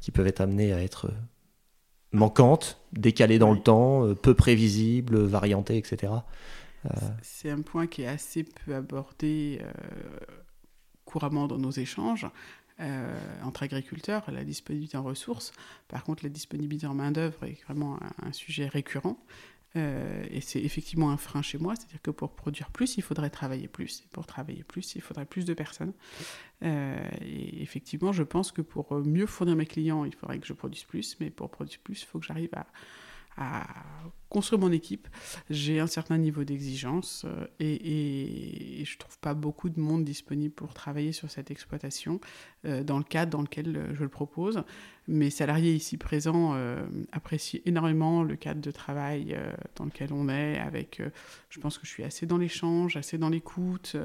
[0.00, 1.10] qui peuvent être amenées à être
[2.14, 6.12] manquantes, décalées dans le temps, euh, peu prévisibles, variantées, etc.
[6.86, 6.90] Euh,
[7.22, 9.72] c'est un point qui est assez peu abordé euh,
[11.04, 12.26] couramment dans nos échanges.
[13.44, 15.52] entre agriculteurs, la disponibilité en ressources.
[15.86, 19.16] Par contre, la disponibilité en main-d'œuvre est vraiment un, sujet récurrent.
[19.76, 23.30] Euh, et c'est effectivement un frein chez moi, c'est-à-dire que pour produire plus, il faudrait
[23.30, 24.02] travailler plus.
[24.02, 25.92] Et pour travailler plus, il faudrait plus de personnes.
[26.62, 30.52] Euh, et effectivement, je pense que pour mieux fournir mes clients, il faudrait que je
[30.52, 31.16] produise plus.
[31.20, 32.50] Mais pour produire plus, il faut que j'arrive
[33.36, 33.66] à,
[34.34, 35.06] construire mon équipe,
[35.48, 40.52] j'ai un certain niveau d'exigence euh, et, et, je trouve pas beaucoup de monde disponible
[40.52, 42.20] pour travailler sur cette exploitation
[42.64, 44.64] euh, dans le cadre dans lequel je le propose.
[45.06, 46.56] Mes salariés ici présents
[47.12, 49.36] apprécient énormément le cadre de travail
[49.76, 50.58] dans lequel on est.
[50.58, 51.02] Avec,
[51.50, 53.96] je pense que je suis assez dans l'échange, assez dans l'écoute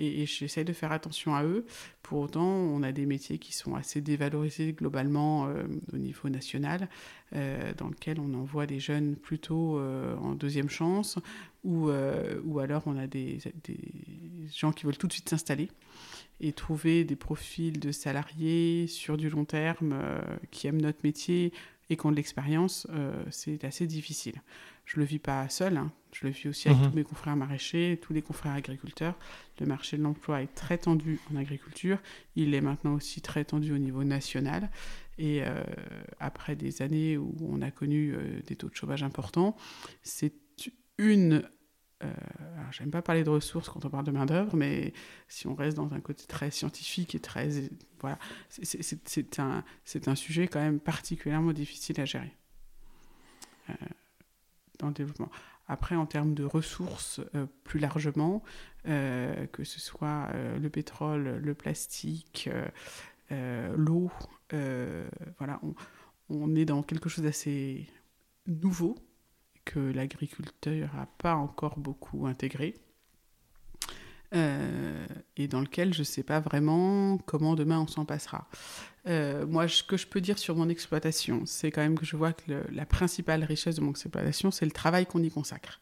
[0.00, 1.66] et, et j'essaie de faire attention à eux.
[2.02, 5.48] Pour autant, on a des métiers qui sont assez dévalorisés globalement
[5.92, 6.88] au niveau national.
[7.36, 11.18] Euh, dans lequel on envoie des jeunes plutôt euh, en deuxième chance,
[11.64, 13.38] ou, euh, ou alors on a des,
[14.52, 15.68] gens qui veulent tout de suite s'installer
[16.40, 19.94] et trouver des profils de salariés sur du long terme
[20.50, 21.52] qui aiment notre métier
[21.90, 22.86] et qui ont de l'expérience,
[23.30, 24.40] c'est assez difficile.
[24.86, 25.92] Je le vis pas seul, hein.
[26.12, 26.90] Je le vis aussi avec mhm.
[26.90, 29.14] tous mes confrères maraîchers, tous les confrères agriculteurs.
[29.60, 31.98] Le marché de l'emploi est très tendu en agriculture,
[32.36, 34.70] il est maintenant aussi très tendu au niveau national.
[35.18, 35.62] Et euh,
[36.18, 39.54] après des années où on a connu euh, des taux de chômage importants,
[40.02, 40.32] c'est
[40.96, 41.42] une
[42.02, 42.08] euh,
[42.70, 44.94] j'aime pas parler de ressources quand on parle de main-d'œuvre, mais
[45.28, 47.50] si on reste dans un côté très scientifique et très.
[48.00, 49.64] Voilà, c'est un,
[50.06, 52.34] un sujet quand même particulièrement difficile à gérer
[53.68, 53.74] euh,
[54.78, 55.30] dans le développement.
[55.72, 57.20] Après, en termes de ressources,
[57.62, 58.42] plus largement,
[58.84, 62.50] que ce soit le pétrole, le plastique,
[63.30, 64.10] l'eau,
[64.52, 65.08] euh,
[65.38, 65.60] voilà,
[66.28, 67.88] on, est dans quelque chose d'assez
[68.46, 68.96] nouveau
[69.64, 72.74] que l'agriculteur n'a pas encore beaucoup intégré.
[74.32, 75.06] Euh,
[75.36, 78.48] et dans lequel je ne sais pas vraiment comment demain on s'en passera.
[79.08, 82.16] Euh, moi, ce que je peux dire sur mon exploitation, c'est quand même que je
[82.16, 85.80] vois que la principale richesse de mon exploitation, c'est le travail qu'on y consacre.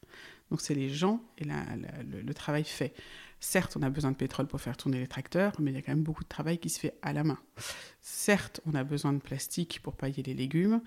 [0.51, 2.95] Donc c'est les gens et le, travail fait.
[3.41, 5.83] Certes, on a besoin de pétrole pour faire tourner les tracteurs, mais il y a
[5.83, 7.39] quand même beaucoup de travail qui se fait à la main.
[8.01, 10.81] Certes, on a besoin de plastique pour pailler les légumes,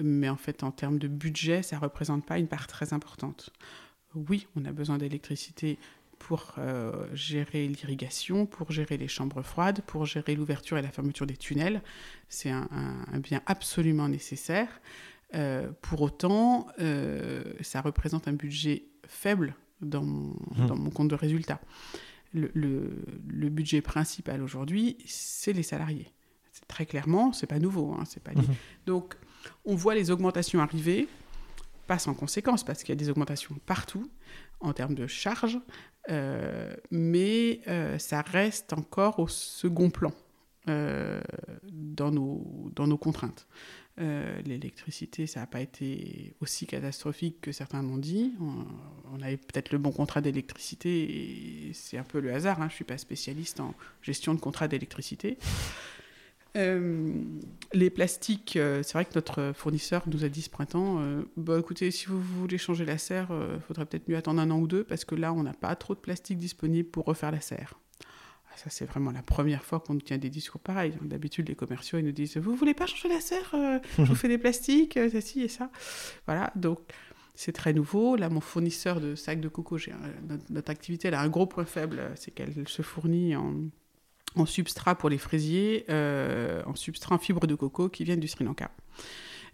[0.00, 3.50] mais en fait, en termes de budget, ça ne représente pas une part très importante.
[4.14, 5.78] Oui, on a besoin d'électricité
[6.18, 11.26] pour euh, gérer l'irrigation, pour gérer les chambres froides, pour gérer l'ouverture et la fermeture
[11.26, 11.82] des tunnels.
[12.28, 12.68] C'est un,
[13.18, 14.68] bien absolument nécessaire.
[15.34, 20.66] Euh, pour autant, euh, ça représente un budget faible dans mon, mmh.
[20.66, 21.60] dans mon compte de résultat.
[22.34, 26.12] Le, le, budget principal aujourd'hui, c'est les salariés.
[26.66, 27.94] Très clairement, c'est pas nouveau.
[27.94, 28.44] Hein, c'est pas mmh.
[28.86, 29.14] Donc,
[29.64, 31.08] on voit les augmentations arriver,
[31.86, 34.10] pas sans conséquence, parce qu'il y a des augmentations partout
[34.60, 35.58] en termes de charges,
[36.10, 40.12] euh, mais euh, ça reste encore au second plan
[40.68, 41.20] euh,
[41.70, 43.46] dans, nos, dans nos contraintes.
[44.44, 48.32] L'électricité, ça n'a pas été aussi catastrophique que certains l'ont dit.
[49.12, 52.60] On, avait peut-être le bon contrat d'électricité et c'est un peu le hasard.
[52.60, 52.68] Hein.
[52.68, 55.36] Je ne suis pas spécialiste en gestion de contrat d'électricité.
[56.56, 57.12] Euh,
[57.72, 61.02] les plastiques, euh, c'est vrai que notre fournisseur nous a dit ce printemps
[61.36, 64.58] bah, écoutez, si vous voulez changer la serre, il faudrait peut-être mieux attendre un an
[64.58, 67.40] ou deux parce que là, on n'a pas trop de plastique disponible pour refaire la
[67.40, 67.74] serre.
[68.58, 70.92] Ça, c'est vraiment la première fois qu'on tient des discours pareils.
[71.02, 74.16] D'habitude, les commerciaux, ils nous disent Vous voulez pas changer la serre euh, Je vous
[74.16, 75.70] fais des plastiques, euh, ça, ci et ça.
[76.26, 76.80] Voilà, donc
[77.36, 78.16] c'est très nouveau.
[78.16, 79.78] Là, mon fournisseur de sacs de coco,
[80.50, 83.54] notre, activité, elle a un gros point faible c'est qu'elle se fournit en,
[84.40, 88.28] en, substrat pour les fraisiers, euh, en substrat en fibres de coco qui viennent du
[88.28, 88.70] Sri Lanka.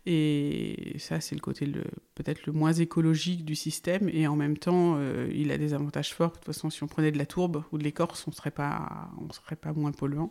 [0.06, 1.66] Et ça, c'est le côté
[2.14, 4.10] peut-être le moins écologique du système.
[4.10, 6.32] Et en même temps, euh, il a des avantages forts.
[6.32, 8.50] De toute façon, si on prenait de la tourbe ou de l'écorce, on ne serait
[8.50, 10.30] pas, on serait pas moins polluant.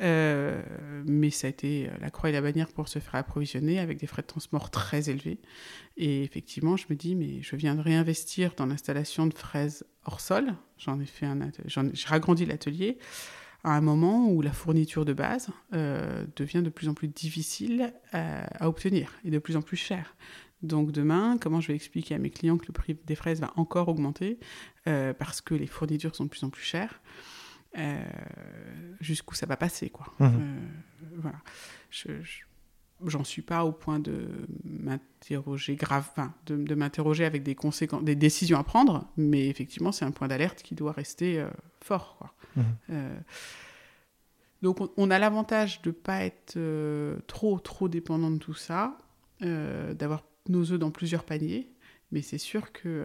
[0.00, 0.62] Euh,
[1.06, 4.06] mais ça a été la croix et la bannière pour se faire approvisionner avec des
[4.06, 5.40] frais de transport très élevés.
[5.96, 10.20] Et effectivement, je me dis, mais je viens de réinvestir dans l'installation de fraises hors
[10.20, 10.54] sol.
[10.78, 12.98] J'en ai fait un, j'ai agrandi l'atelier
[13.64, 17.94] à un moment où la fourniture de base euh, devient de plus en plus difficile
[18.12, 20.16] à, obtenir et de plus en plus chère.
[20.62, 23.52] Donc demain, comment je vais expliquer à mes clients que le prix des fraises va
[23.56, 24.38] encore augmenter
[24.86, 27.00] euh, parce que les fournitures sont de plus en plus chères
[27.78, 28.02] euh,
[29.00, 30.14] Jusqu'où ça va passer, quoi.
[30.20, 30.30] Mmh.
[31.16, 31.38] voilà.
[31.90, 32.12] Je,
[33.06, 38.14] j'en suis pas au point de m'interroger grave, enfin, de, m'interroger avec des conséquences, des
[38.14, 41.44] décisions à prendre, mais effectivement, c'est un point d'alerte qui doit rester
[41.80, 42.16] fort.
[42.18, 42.33] Quoi.
[42.56, 42.62] Mmh.
[42.90, 43.18] Euh,
[44.62, 48.96] donc, on, a l'avantage de pas être euh, trop, trop dépendant de tout ça,
[49.40, 51.70] d'avoir nos œufs dans plusieurs paniers,
[52.12, 53.04] mais c'est sûr que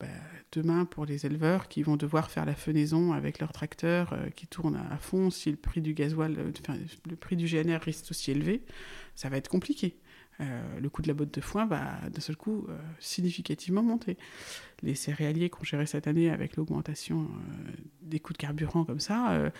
[0.00, 0.06] bah,
[0.52, 4.46] demain, pour les éleveurs qui vont devoir faire la fenaison avec leur tracteur euh, qui
[4.46, 6.52] tourne à fond, si le prix du gasoil, euh,
[7.08, 8.62] le prix du GNR reste aussi élevé,
[9.14, 9.98] ça va être compliqué.
[10.40, 12.66] Euh, le coût de la botte de foin va d'un seul coup
[12.98, 14.16] significativement monter.
[14.82, 17.28] Les céréaliers qu'on géré cette année avec l'augmentation
[18.00, 19.50] des coûts de carburant comme ça,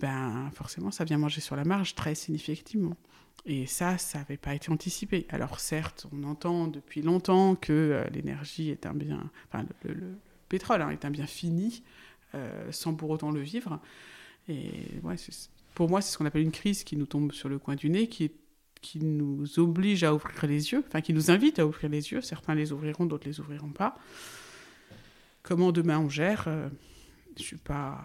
[0.00, 2.96] ben forcément ça vient manger sur la marge très significativement.
[3.44, 5.26] Et ça, ça n'avait pas été anticipé.
[5.28, 10.16] Alors certes, on entend depuis longtemps que euh, l'énergie est un bien, enfin le,
[10.48, 11.84] pétrole hein, est un bien fini,
[12.34, 13.80] euh, sans pour autant le vivre.
[14.48, 14.70] Et
[15.04, 15.14] ouais,
[15.74, 17.88] pour moi, c'est ce qu'on appelle une crise qui nous tombe sur le coin du
[17.88, 18.32] nez, qui,
[18.80, 22.20] qui nous oblige à ouvrir les yeux, enfin qui nous invite à ouvrir les yeux.
[22.20, 23.98] Certains les ouvriront, d'autres les ouvriront pas.
[25.42, 26.68] Comment demain on gère euh,
[27.36, 28.04] Je suis pas,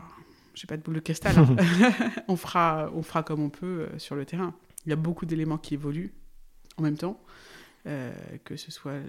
[0.53, 1.37] j'ai pas de boule de cristal.
[1.37, 1.55] Hein.
[2.27, 4.55] on fera, on fera comme on peut sur le terrain
[4.85, 6.13] il y a beaucoup d'éléments qui évoluent
[6.77, 7.21] en même temps,
[7.85, 8.11] euh,
[8.43, 8.99] que ce soit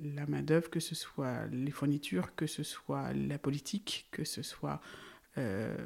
[0.00, 4.80] la main-d'œuvre, que ce soit les fournitures, que ce soit la politique, que ce soit
[5.38, 5.76] euh,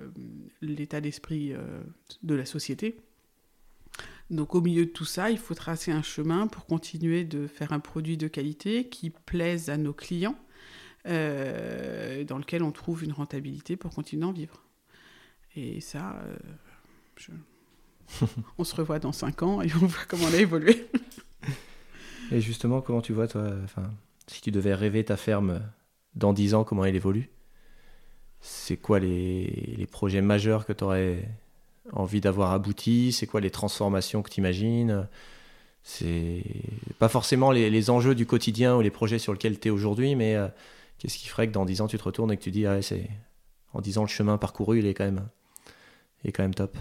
[0.60, 1.82] l'état d'esprit euh,
[2.22, 3.00] de la société.
[4.30, 7.72] Donc au milieu de tout ça, il faut tracer un chemin pour continuer de faire
[7.72, 10.38] un produit de qualité qui plaise à nos clients,
[11.04, 14.62] dans lequel on trouve une rentabilité pour continuer d'en vivre.
[15.56, 16.22] Et ça,
[17.16, 17.32] je,
[18.58, 20.86] on se revoit dans 5 ans et on voit comment on a évolué.
[22.32, 23.90] et justement, comment tu vois, toi, enfin,
[24.26, 25.60] si tu devais rêver ta ferme
[26.14, 27.30] dans 10 ans, comment elle évolue?
[28.40, 31.28] C'est quoi les, les, projets majeurs que tu aurais
[31.92, 35.08] envie d'avoir abouti C'est quoi les transformations que tu imagines
[35.82, 36.42] C'est
[36.98, 40.34] pas forcément les, enjeux du quotidien ou les projets sur lesquels tu es aujourd'hui, mais
[40.36, 40.48] euh,
[40.98, 42.82] qu'est-ce qui ferait que dans 10 ans, tu te retournes et que tu dis, ah,
[42.82, 43.08] c'est...
[43.72, 45.28] en 10 ans, le chemin parcouru, il est quand même,
[46.24, 46.76] il est quand même top?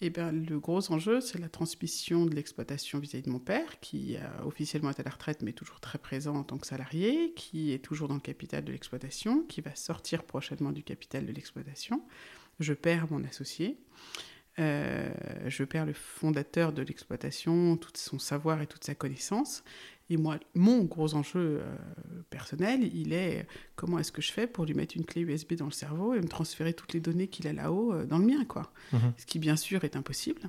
[0.00, 4.16] Eh bien, le gros enjeu, c'est la transmission de l'exploitation vis-à-vis de mon père, qui
[4.44, 7.80] officiellement été à la retraite, mais toujours très présent en tant que salarié, qui est
[7.80, 12.00] toujours dans le capital de l'exploitation, qui va sortir prochainement du capital de l'exploitation.
[12.60, 13.78] Je perds mon associé.
[14.58, 15.08] Euh,
[15.46, 19.62] je perds le fondateur de l'exploitation, tout son savoir et toute sa connaissance.
[20.10, 21.76] Et moi, mon gros enjeu euh,
[22.30, 23.46] personnel, il est
[23.76, 26.20] comment est-ce que je fais pour lui mettre une clé USB dans le cerveau et
[26.20, 28.72] me transférer toutes les données qu'il a là-haut euh, dans le mien, quoi.
[28.92, 29.12] Mhm.
[29.18, 30.42] Ce qui, bien sûr, est impossible.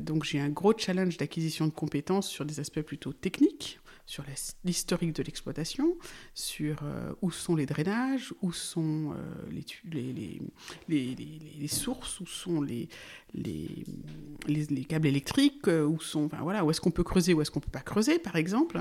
[0.00, 4.24] Donc, j'ai un gros challenge d'acquisition de compétences sur des aspects plutôt techniques, sur
[4.64, 5.96] l'historique de l'exploitation,
[6.32, 10.40] sur euh, où sont les drainages, où sont euh, les, les,
[10.88, 11.16] les,
[11.58, 12.88] les, sources, où sont les,
[13.34, 17.58] les, câbles électriques, euh, où, enfin, voilà, où est-ce qu'on peut creuser, où est-ce qu'on
[17.58, 18.80] ne peut pas creuser, par exemple.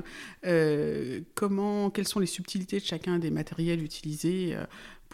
[1.33, 4.55] comment, quelles sont les subtilités de chacun des matériels utilisés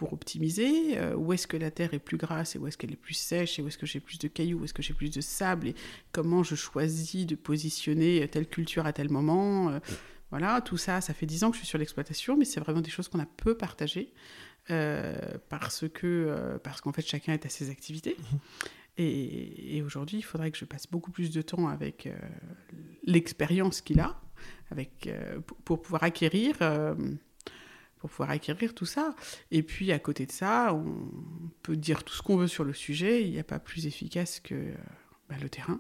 [0.02, 2.96] pour optimiser, où est-ce que la terre est plus grasse et où est-ce qu'elle est
[2.96, 5.12] plus sèche, et où est-ce que j'ai plus de cailloux, où est-ce que j'ai plus
[5.12, 5.76] de sable, et
[6.12, 9.80] comment je choisis de positionner telle culture à tel moment.
[10.32, 12.82] voilà, tout ça, ça fait dix ans que je suis sur l'exploitation, mais c'est vraiment
[12.82, 14.12] des choses qu'on a peu partagées,
[14.66, 18.18] parce que parce qu'en fait chacun est à ses activités.
[18.18, 18.36] Mmh.
[18.98, 22.10] Et, aujourd'hui, il faudrait que je passe beaucoup plus de temps avec
[23.04, 24.20] l'expérience qu'il a,
[24.72, 25.08] avec,
[25.64, 26.56] pour pouvoir acquérir
[28.02, 29.16] pour pouvoir acquérir tout ça.
[29.52, 32.74] Et puis à côté de ça, on peut dire tout ce qu'on veut sur le
[32.74, 34.74] sujet, il n'y a pas plus efficace que
[35.30, 35.80] bah, le terrain.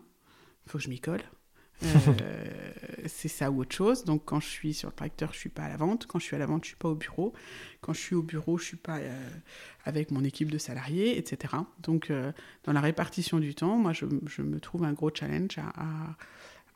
[0.65, 1.23] Il faut que je m'y colle.
[1.83, 2.73] Euh,
[3.07, 4.05] c'est ça ou autre chose.
[4.05, 6.05] Donc quand je suis sur le tracteur, je suis pas à la vente.
[6.05, 7.33] Quand je suis à la vente, je suis pas au bureau.
[7.81, 9.29] Quand je suis au bureau, je suis pas euh,
[9.85, 11.55] avec mon équipe de salariés, etc.
[11.79, 12.31] Donc euh,
[12.65, 15.73] dans la répartition du temps, moi je, je, me trouve un gros challenge à,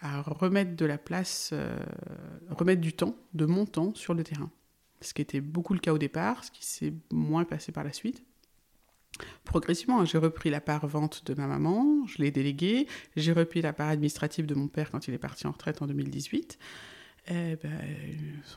[0.01, 1.53] à, à remettre de la place,
[2.49, 4.49] remettre du temps, de mon temps sur le terrain
[5.05, 7.93] ce qui était beaucoup le cas au départ, ce qui s'est moins passé par la
[7.93, 8.23] suite.
[9.45, 13.71] Progressivement, j'ai repris la part vente de ma maman, je l'ai déléguée, j'ai repris la
[13.71, 16.57] part administrative de mon père quand il est parti en retraite en 2018.
[17.27, 17.71] Eh ben,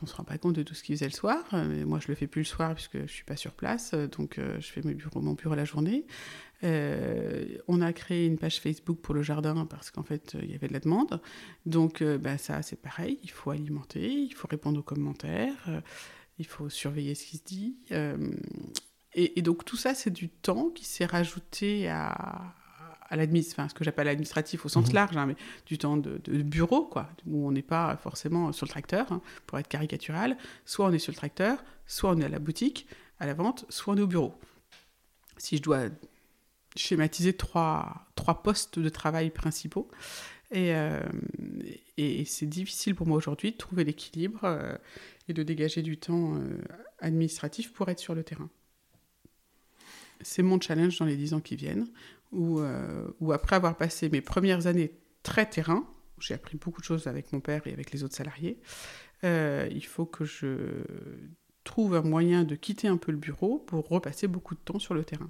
[0.01, 1.43] on ne se rend pas compte de tout ce qu'il faisait le soir.
[1.51, 3.95] Mais moi, je le fais plus le soir puisque je ne suis pas sur place,
[3.95, 6.05] donc euh, je fais mon bureau, mon bureau la journée.
[6.63, 10.55] Euh, on a créé une page Facebook pour le jardin parce qu'en fait, il y
[10.55, 11.19] avait de la demande.
[11.65, 13.17] Donc, euh, ben, ça, c'est pareil.
[13.23, 15.81] Il faut alimenter, il faut répondre aux commentaires
[16.39, 17.77] il faut surveiller ce qui se dit.
[17.91, 18.31] Euh,
[19.13, 22.53] et, donc tout ça, c'est du temps qui s'est rajouté à,
[23.09, 24.93] à enfin ce que j'appelle l'administratif au sens mhm.
[24.93, 25.35] large, hein, mais
[25.65, 29.59] du temps de, bureau, quoi, où on n'est pas forcément sur le tracteur, hein, pour
[29.59, 30.37] être caricatural.
[30.65, 32.87] Soit on est sur le tracteur, soit on est à la boutique,
[33.19, 34.39] à la vente, soit on est au bureau.
[35.37, 35.89] Si je dois
[36.75, 39.89] schématiser trois, trois postes de travail principaux,
[40.51, 41.01] et, euh,
[41.97, 44.75] et, c'est difficile pour moi aujourd'hui de trouver l'équilibre euh,
[45.29, 46.61] et de dégager du temps euh,
[46.99, 48.49] administratif pour être sur le terrain.
[50.21, 51.87] C'est mon challenge dans les dix ans qui viennent,
[52.33, 52.61] où,
[53.21, 54.91] où, après avoir passé mes premières années
[55.23, 55.87] très terrain,
[56.19, 58.59] j'ai appris beaucoup de choses avec mon père et avec les autres salariés,
[59.23, 60.83] il faut que je
[61.63, 64.93] trouve un moyen de quitter un peu le bureau pour repasser beaucoup de temps sur
[64.93, 65.29] le terrain.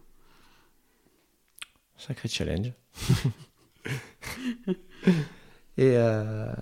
[1.97, 2.71] Sacré challenge.
[5.77, 6.53] et, euh,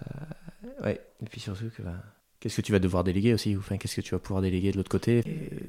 [0.83, 2.03] et puis surtout que bah,
[2.39, 4.77] Qu'est-ce que tu vas devoir déléguer aussi enfin, Qu'est-ce que tu vas pouvoir déléguer de
[4.77, 5.23] l'autre côté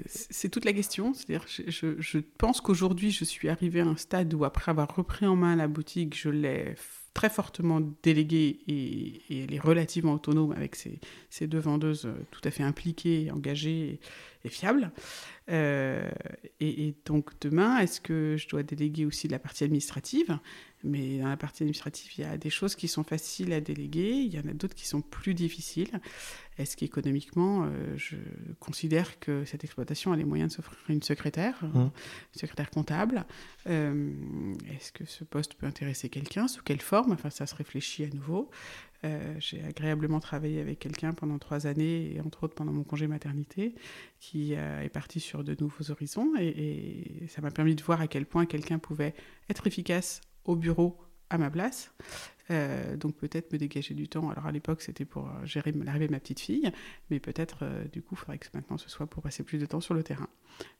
[0.07, 1.15] C'est toute la question.
[1.15, 5.27] C'est-à-dire, je, je, pense qu'aujourd'hui, je suis arrivée à un stade où, après avoir repris
[5.27, 6.75] en main la boutique, je l'ai
[7.19, 12.53] très fortement déléguée et, elle est relativement autonome avec ses, deux vendeuses euh, tout à
[12.53, 13.99] fait impliquées, engagées
[14.45, 14.91] et, fiables.
[15.51, 16.09] Euh,
[16.61, 20.39] et, donc demain, est-ce que je dois déléguer aussi la partie administrative?
[20.85, 24.11] Mais dans la partie administrative, il y a des choses qui sont faciles à déléguer,
[24.11, 26.01] il y en a d'autres qui sont plus difficiles.
[26.57, 28.17] Est-ce qu'économiquement, euh, je
[28.61, 31.79] considère que cette exploitation a les moyens de s'offrir une secrétaire, mmh.
[31.79, 31.91] une
[32.33, 33.27] secrétaire comptable?
[33.69, 34.13] Euh,
[34.71, 37.13] Est-ce que ce poste peut intéresser quelqu'un Sous quelle forme?
[37.13, 38.51] Enfin, ça se réfléchit à nouveau.
[39.05, 43.07] Euh, j'ai agréablement travaillé avec quelqu'un pendant trois années, et entre autres pendant mon congé
[43.07, 43.75] maternité,
[44.21, 46.33] qui est parti sur de nouveaux horizons.
[46.39, 49.15] Et, et ça m'a permis de voir à quel point quelqu'un pouvait
[49.49, 50.99] être efficace au bureau
[51.31, 51.93] à ma place.
[52.51, 54.31] Euh, donc peut-être me dégager du temps.
[54.31, 56.71] Alors à l'époque, c'était pour euh, gérer l'arrivée de ma petite fille,
[57.11, 59.67] mais peut-être euh, du coup, il faudrait que maintenant ce soit pour passer plus de
[59.67, 60.29] temps sur le terrain.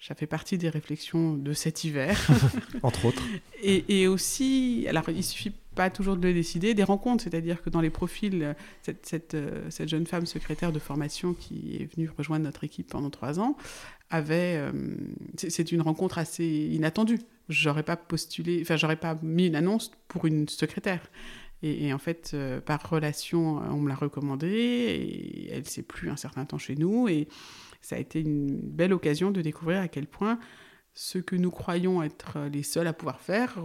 [0.01, 2.19] Ça fait partie des réflexions de cet hiver.
[2.83, 3.23] Entre autres.
[3.63, 7.81] Et, aussi, alors il suffit pas toujours de le décider, des rencontres, c'est-à-dire que dans
[7.81, 9.37] les profils, cette, cette,
[9.71, 13.57] cette, jeune femme secrétaire de formation qui est venue rejoindre notre équipe pendant trois ans
[14.11, 14.61] avait.
[15.37, 17.21] c'est une rencontre assez inattendue.
[17.49, 21.01] J'aurais pas postulé, enfin, j'aurais pas mis une annonce pour une secrétaire.
[21.63, 26.17] Et, en fait, euh, par relation, on me l'a recommandée et elle s'est plus un
[26.17, 27.09] certain temps chez nous.
[27.09, 27.29] Et
[27.81, 30.39] ça a été une belle occasion de découvrir à quel point
[31.01, 33.61] ce que nous croyons être les seuls à pouvoir faire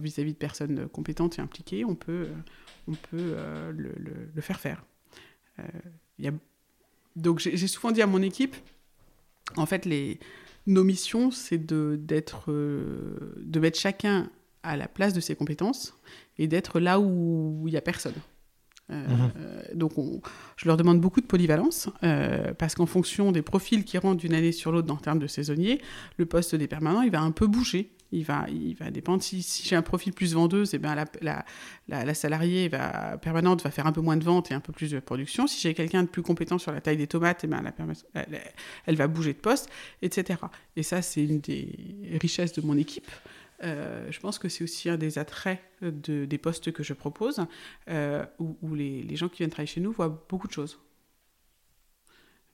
[0.00, 2.28] vis-à-vis de personnes compétentes et impliquées, on peut,
[2.86, 4.84] on peut euh, le, faire faire.
[5.58, 6.30] Euh.
[7.16, 8.54] Donc j'ai souvent dit à mon équipe,
[9.56, 9.88] en fait,
[10.68, 14.30] nos missions, c'est de, d'être, de mettre chacun
[14.62, 15.98] à la place de ses compétences
[16.38, 18.14] et d'être là où il n'y a personne.
[18.90, 19.78] Euh, mhm.
[19.78, 19.92] donc,
[20.56, 24.34] je leur demande beaucoup de polyvalence euh, parce qu'en fonction des profils qui rentrent d'une
[24.34, 25.80] année sur l'autre en termes de saisonniers,
[26.18, 27.90] le poste des permanents il va un peu bouger.
[28.12, 29.20] Il va, il va dépendre.
[29.20, 31.44] Si, j'ai un profil plus vendeuse, et eh bien la, la,
[32.04, 34.92] la, salariée va, permanente va faire un peu moins de vente et un peu plus
[34.92, 35.48] de production.
[35.48, 38.40] Si j'ai quelqu'un de plus compétent sur la taille des tomates, et eh elle,
[38.86, 39.68] elle, va bouger de poste,
[40.02, 40.38] etc.
[40.76, 41.68] Et ça, c'est une des
[42.20, 43.10] richesses de mon équipe.
[43.62, 47.46] Euh, je pense que c'est aussi un des attraits de, des postes que je propose,
[47.88, 50.78] euh, où, les, gens qui viennent travailler chez nous voient beaucoup de choses.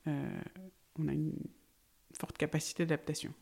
[0.07, 0.41] Euh,
[0.99, 1.35] on a une
[2.19, 3.33] forte capacité d'adaptation.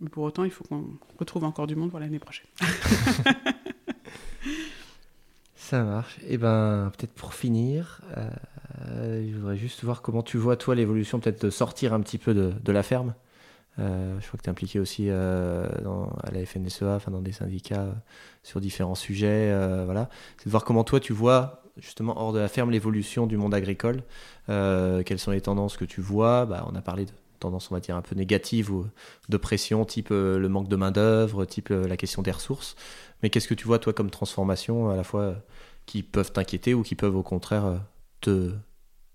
[0.00, 2.46] Mais pour autant, il faut qu'on retrouve encore du monde pour l'année prochaine.
[5.54, 6.18] Ça marche.
[6.18, 8.02] Et eh ben, peut-être pour finir,
[8.84, 12.34] je voudrais juste voir comment tu vois, toi, l'évolution, peut-être de sortir un petit peu
[12.34, 13.14] de la ferme?
[13.78, 15.66] Euh, je crois que tu es impliqué aussi euh,
[16.22, 17.92] à la FNSEA, enfin dans des syndicats euh,
[18.42, 19.54] sur différents sujets.
[19.84, 20.08] voilà.
[20.38, 23.52] C'est de voir comment toi tu vois justement hors de la ferme l'évolution du monde
[23.52, 24.02] agricole.
[24.46, 27.80] quelles sont les tendances que tu vois bah, On a parlé de tendances, on va
[27.80, 28.86] dire, un peu négatives ou
[29.28, 32.76] de pression, type le manque de main-d'œuvre, type la question des ressources.
[33.22, 35.36] Mais qu'est-ce que tu vois toi comme transformation à la fois
[35.84, 37.80] qui peuvent t'inquiéter ou qui peuvent au contraire
[38.22, 38.52] te,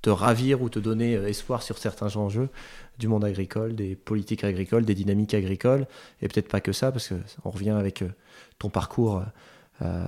[0.01, 2.49] te ravir ou te donner espoir sur certains enjeux
[3.01, 5.87] du monde agricole, des politiques agricoles, des dynamiques agricoles,
[6.21, 8.09] et peut-être pas que ça, parce qu'on revient avec euh,
[8.59, 9.23] ton parcours
[9.81, 10.05] euh,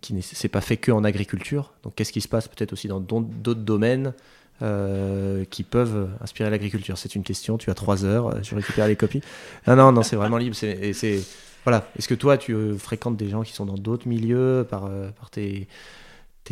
[0.00, 1.72] qui ne s'est pas fait que en agriculture.
[1.82, 4.14] Donc qu'est-ce qui se passe peut-être aussi dans d'autres domaines
[4.62, 6.96] euh, qui peuvent inspirer l'agriculture?
[6.96, 9.20] C'est une question, tu as trois heures, je récupère les copies.
[9.66, 10.56] Non, non, non, c'est vraiment libre.
[10.56, 11.20] C'est,
[11.64, 11.88] voilà.
[11.98, 14.88] Est-ce que toi, tu fréquentes des gens qui sont dans d'autres milieux par,
[15.18, 15.66] par tes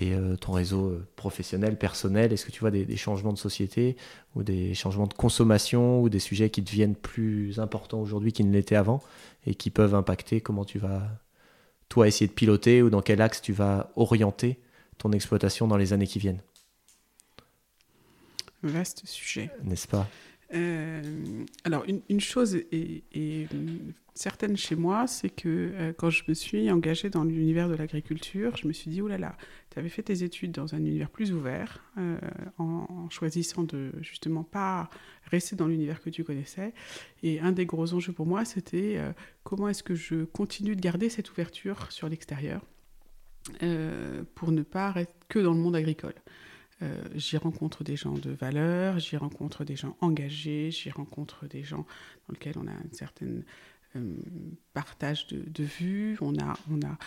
[0.01, 3.97] euh, ton réseau euh, professionnel, personnel Est-ce que tu vois des, changements de société
[4.35, 8.53] ou des changements de consommation ou des sujets qui deviennent plus importants aujourd'hui qu'ils ne
[8.53, 9.03] l'étaient avant
[9.47, 11.03] et qui peuvent impacter comment tu vas,
[11.89, 14.59] toi, essayer de piloter ou dans quel axe tu vas orienter
[14.99, 16.43] ton exploitation dans les années qui viennent?
[18.63, 19.51] Vaste sujet.
[19.63, 20.09] N'est-ce pas?
[20.55, 21.03] Euh,
[21.65, 23.49] alors, une, chose est,
[24.15, 28.57] certaine chez moi, c'est que euh, quand je me suis engagée dans l'univers de l'agriculture,
[28.57, 29.37] je me suis dit, oh là là,
[29.71, 32.17] tu avais fait tes études dans un univers plus ouvert, euh,
[32.59, 34.89] en, choisissant de justement pas
[35.31, 36.73] rester dans l'univers que tu connaissais.
[37.23, 38.99] Et un des gros enjeux pour moi, c'était
[39.43, 42.65] comment est-ce que je continue de garder cette ouverture sur l'extérieur
[44.35, 46.15] pour ne pas rester que dans le monde agricole.
[46.83, 51.63] Euh, j'y rencontre des gens de valeur, j'y rencontre des gens engagés, j'y rencontre des
[51.63, 51.87] gens
[52.27, 53.27] dans lesquels on a un certain
[53.97, 54.17] euh,
[54.73, 56.99] partage de, vues, on a, on a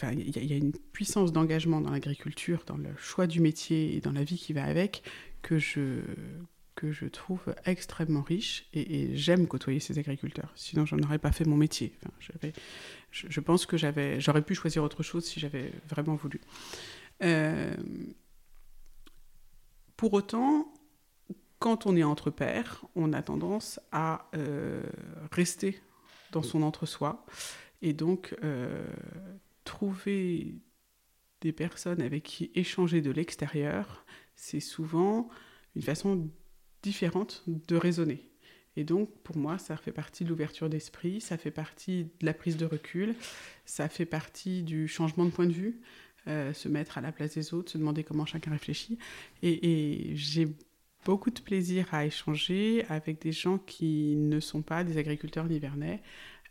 [0.00, 4.00] Enfin, il y, a une puissance d'engagement dans l'agriculture, dans le choix du métier et
[4.00, 5.02] dans la vie qui va avec,
[5.42, 6.02] que je,
[6.76, 10.52] que je trouve extrêmement riche et, j'aime côtoyer ces agriculteurs.
[10.54, 11.94] Sinon, je n'aurais pas fait mon métier.
[12.00, 12.14] Enfin,
[13.10, 16.40] je, je, pense que j'aurais pu choisir autre chose si j'avais vraiment voulu.
[17.24, 17.74] Euh,
[19.98, 20.72] Pour autant,
[21.58, 24.84] quand on est entre pairs, on a tendance à euh,
[25.32, 25.80] rester
[26.30, 27.26] dans son entre-soi
[27.82, 28.86] et donc euh,
[29.64, 30.54] trouver
[31.40, 35.28] des personnes avec qui échanger de l'extérieur, c'est souvent
[35.74, 36.30] une façon
[36.82, 38.30] différente de raisonner.
[38.76, 42.34] Et donc, pour moi, ça fait partie de l'ouverture d'esprit, ça fait partie de la
[42.34, 43.16] prise de recul,
[43.64, 45.80] ça fait partie du changement de point de vue,
[46.26, 48.98] euh, se mettre à la place des autres, se demander comment chacun réfléchit.
[49.42, 50.48] Et, j'ai
[51.04, 56.02] beaucoup de plaisir à échanger avec des gens qui ne sont pas des agriculteurs nivernais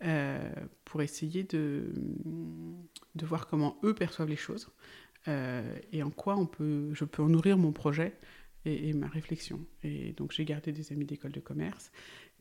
[0.03, 0.49] euh,
[0.86, 1.93] pour essayer de,
[3.15, 4.72] de voir comment eux perçoivent les choses
[5.28, 8.18] euh, et en quoi on peut, je peux en nourrir mon projet
[8.65, 9.65] et, ma réflexion.
[9.84, 11.91] Et donc j'ai gardé des amis d'école de commerce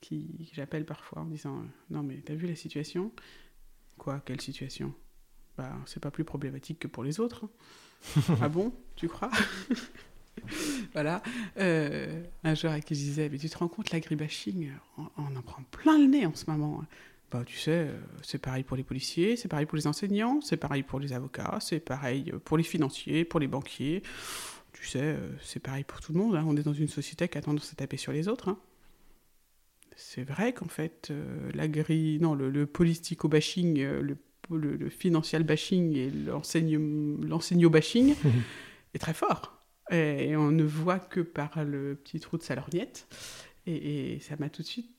[0.01, 3.13] qui, j'appelle parfois en disant Non, mais t'as vu la situation?
[3.99, 4.21] Quoi?
[4.25, 4.95] Quelle situation?
[5.57, 7.47] Bah, c'est pas plus problématique que pour les autres.
[8.43, 9.31] Ah bon Tu crois?
[10.93, 11.23] Voilà.
[11.59, 15.35] Euh, un jour à qui je disais Mais tu te rends compte, l'agribashing, on, on
[15.35, 16.81] en prend plein le nez en ce moment.
[16.83, 16.87] Hein.
[17.31, 20.57] Bah, tu sais, euh, c'est pareil pour les policiers, c'est pareil pour les enseignants, c'est
[20.57, 24.03] pareil pour les avocats, c'est pareil pour les financiers, pour les banquiers
[24.77, 26.37] tu sais, euh, c'est pareil pour tout le monde.
[26.37, 26.45] Hein.
[26.47, 28.49] On est dans une société qui a tendance à taper sur les autres.
[28.49, 28.59] Hein.
[29.97, 34.19] C'est vrai qu'en fait, euh, l'agri, non, le, politico-bashing, euh, le,
[34.51, 38.15] le, financial bashing et l'enseigno-bashing
[38.95, 39.65] est très fort.
[39.91, 43.07] Et, on ne voit que par le petit trou de sa lorgnette.
[43.67, 44.91] Et, ça m'a tout de suite.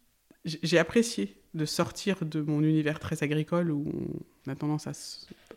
[0.46, 3.86] J'ai apprécié de sortir de mon univers très agricole où
[4.46, 4.92] on a tendance à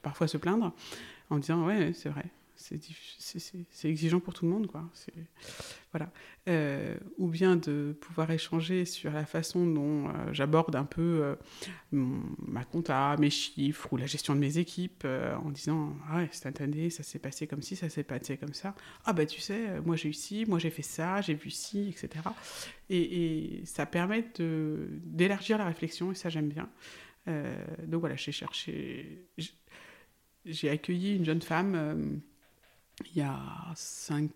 [0.03, 0.75] parfois se plaindre
[1.29, 2.25] en disant Ouais, c'est vrai,
[2.61, 4.85] c'est exigeant pour tout le monde, quoi.
[5.93, 6.13] Voilà.
[6.49, 11.37] Euh, ou bien de pouvoir échanger sur la façon dont euh, j'aborde un peu euh,
[11.91, 16.61] ma compta, mes chiffres ou la gestion de mes équipes en disant ah ouais, cette
[16.61, 18.75] année, ça s'est passé comme ci, ça s'est passé comme ça.
[19.05, 21.89] Ah bah tu sais, moi j'ai eu ci, moi j'ai fait ça, j'ai vu ci,
[21.89, 22.25] etc.
[22.89, 26.69] Et, et ça permet d'élargir la réflexion et ça j'aime bien.
[27.87, 29.27] donc voilà, j'ai cherché.
[30.45, 32.21] J'ai accueilli une jeune femme
[33.07, 33.41] il y a
[33.75, 34.31] 5,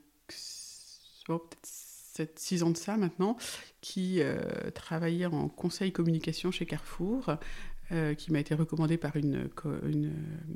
[1.27, 3.37] peut-être 7, 6 ans de ça maintenant,
[3.81, 4.39] qui euh,
[4.73, 7.37] travaillait en conseil communication chez Carrefour,
[7.93, 9.51] euh, qui m'a été recommandée par une,
[9.83, 10.13] une,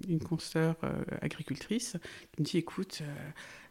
[0.08, 1.96] une consoeur euh, agricultrice,
[2.32, 3.02] qui me dit écoute,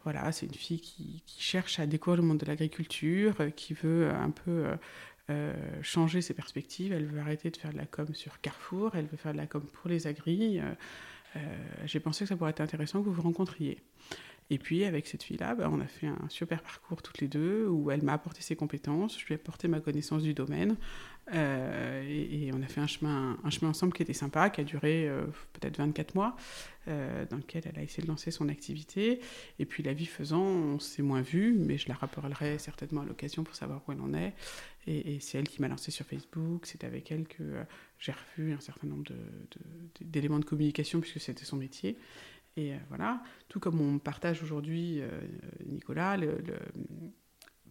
[0.03, 4.09] voilà, c'est une fille qui, qui, cherche à découvrir le monde de l'agriculture, qui veut
[4.09, 4.65] un peu
[5.81, 9.17] changer ses perspectives, elle veut arrêter de faire de la com sur Carrefour, elle veut
[9.17, 10.61] faire de la com pour les agris.
[11.85, 13.81] J'ai pensé que ça pourrait être intéressant que vous vous rencontriez.
[14.49, 17.67] Et puis avec cette fille-là, bah, on a fait un super parcours toutes les deux
[17.67, 20.77] où elle m'a apporté ses compétences, je lui ai apporté ma connaissance du domaine
[21.33, 24.63] euh, et, on a fait un chemin, un chemin ensemble qui était sympa, qui a
[24.63, 26.35] duré euh, peut-être 24 mois,
[26.87, 29.19] euh, dans lequel elle a essayé de lancer son activité.
[29.59, 33.05] Et puis la vie faisant, on s'est moins vu, mais je la rappellerai certainement à
[33.05, 34.33] l'occasion pour savoir où elle en est.
[34.89, 37.43] Et, c'est elle qui m'a lancé sur Facebook, c'est avec elle que
[37.99, 39.03] j'ai revu un certain nombre
[39.99, 41.97] d'éléments de, de communication puisque c'était son métier.
[42.57, 45.07] Et euh, voilà, tout comme on partage aujourd'hui, euh,
[45.65, 46.17] Nicolas,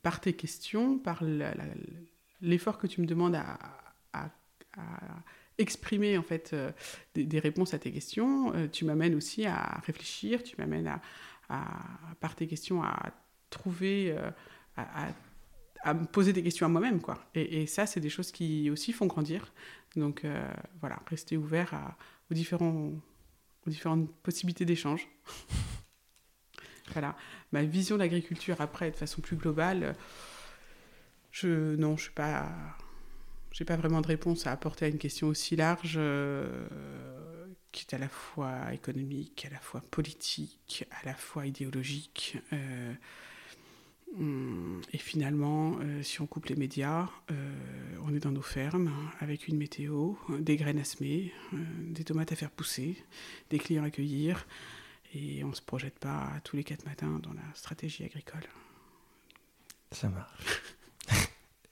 [0.03, 1.23] par tes questions, par
[2.41, 3.59] l'effort que tu me demandes à,
[5.59, 6.71] exprimer en fait euh,
[7.15, 11.01] des, réponses à tes questions, tu m'amènes aussi à réfléchir, tu m'amènes
[11.49, 11.71] à,
[12.21, 13.11] par tes questions à
[13.49, 14.15] trouver,
[14.77, 17.27] à, me poser des questions à moi-même quoi.
[17.35, 19.53] Et, ça, c'est des choses qui aussi font grandir.
[19.97, 20.27] Donc
[20.81, 21.97] voilà, rester ouvert
[22.31, 22.93] aux différents
[23.71, 25.09] différentes possibilités d'échange.
[26.93, 27.17] voilà.
[27.53, 29.97] Ma vision de l'agriculture, après, de façon plus globale,
[31.31, 32.49] je, non, je n'ai pas,
[33.53, 36.67] j'ai pas vraiment de réponse à apporter à une question aussi large, euh,
[37.73, 42.39] qui est à la fois économique, à la fois politique, à la fois idéologique.
[42.53, 42.95] Euh,
[44.93, 47.55] et finalement, euh, si on coupe les médias, euh,
[48.05, 48.91] on est dans nos fermes
[49.21, 51.57] avec une météo, des graines à semer, euh,
[51.91, 52.97] des tomates à faire pousser,
[53.51, 54.47] des clients à accueillir,
[55.15, 58.45] et on ne se projette pas tous les quatre matins dans la stratégie agricole.
[59.91, 60.63] Ça marche.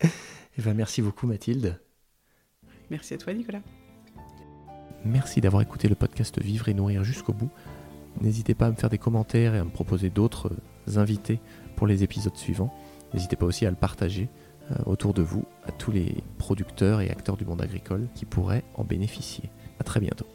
[0.01, 0.09] et
[0.59, 1.81] eh ben, merci beaucoup Mathilde.
[2.91, 3.63] Merci à toi Nicolas.
[5.05, 7.51] Merci d'avoir écouté le podcast Vivre et Nourrir jusqu'au bout.
[8.21, 10.53] N'hésitez pas à me faire des commentaires et à me proposer d'autres
[10.97, 11.41] invités
[11.77, 12.73] pour les épisodes suivants.
[13.13, 14.29] N'hésitez pas aussi à le partager
[14.71, 18.65] euh, autour de vous à tous les producteurs et acteurs du monde agricole qui pourraient
[18.75, 19.51] en bénéficier.
[19.79, 20.27] A très bientôt.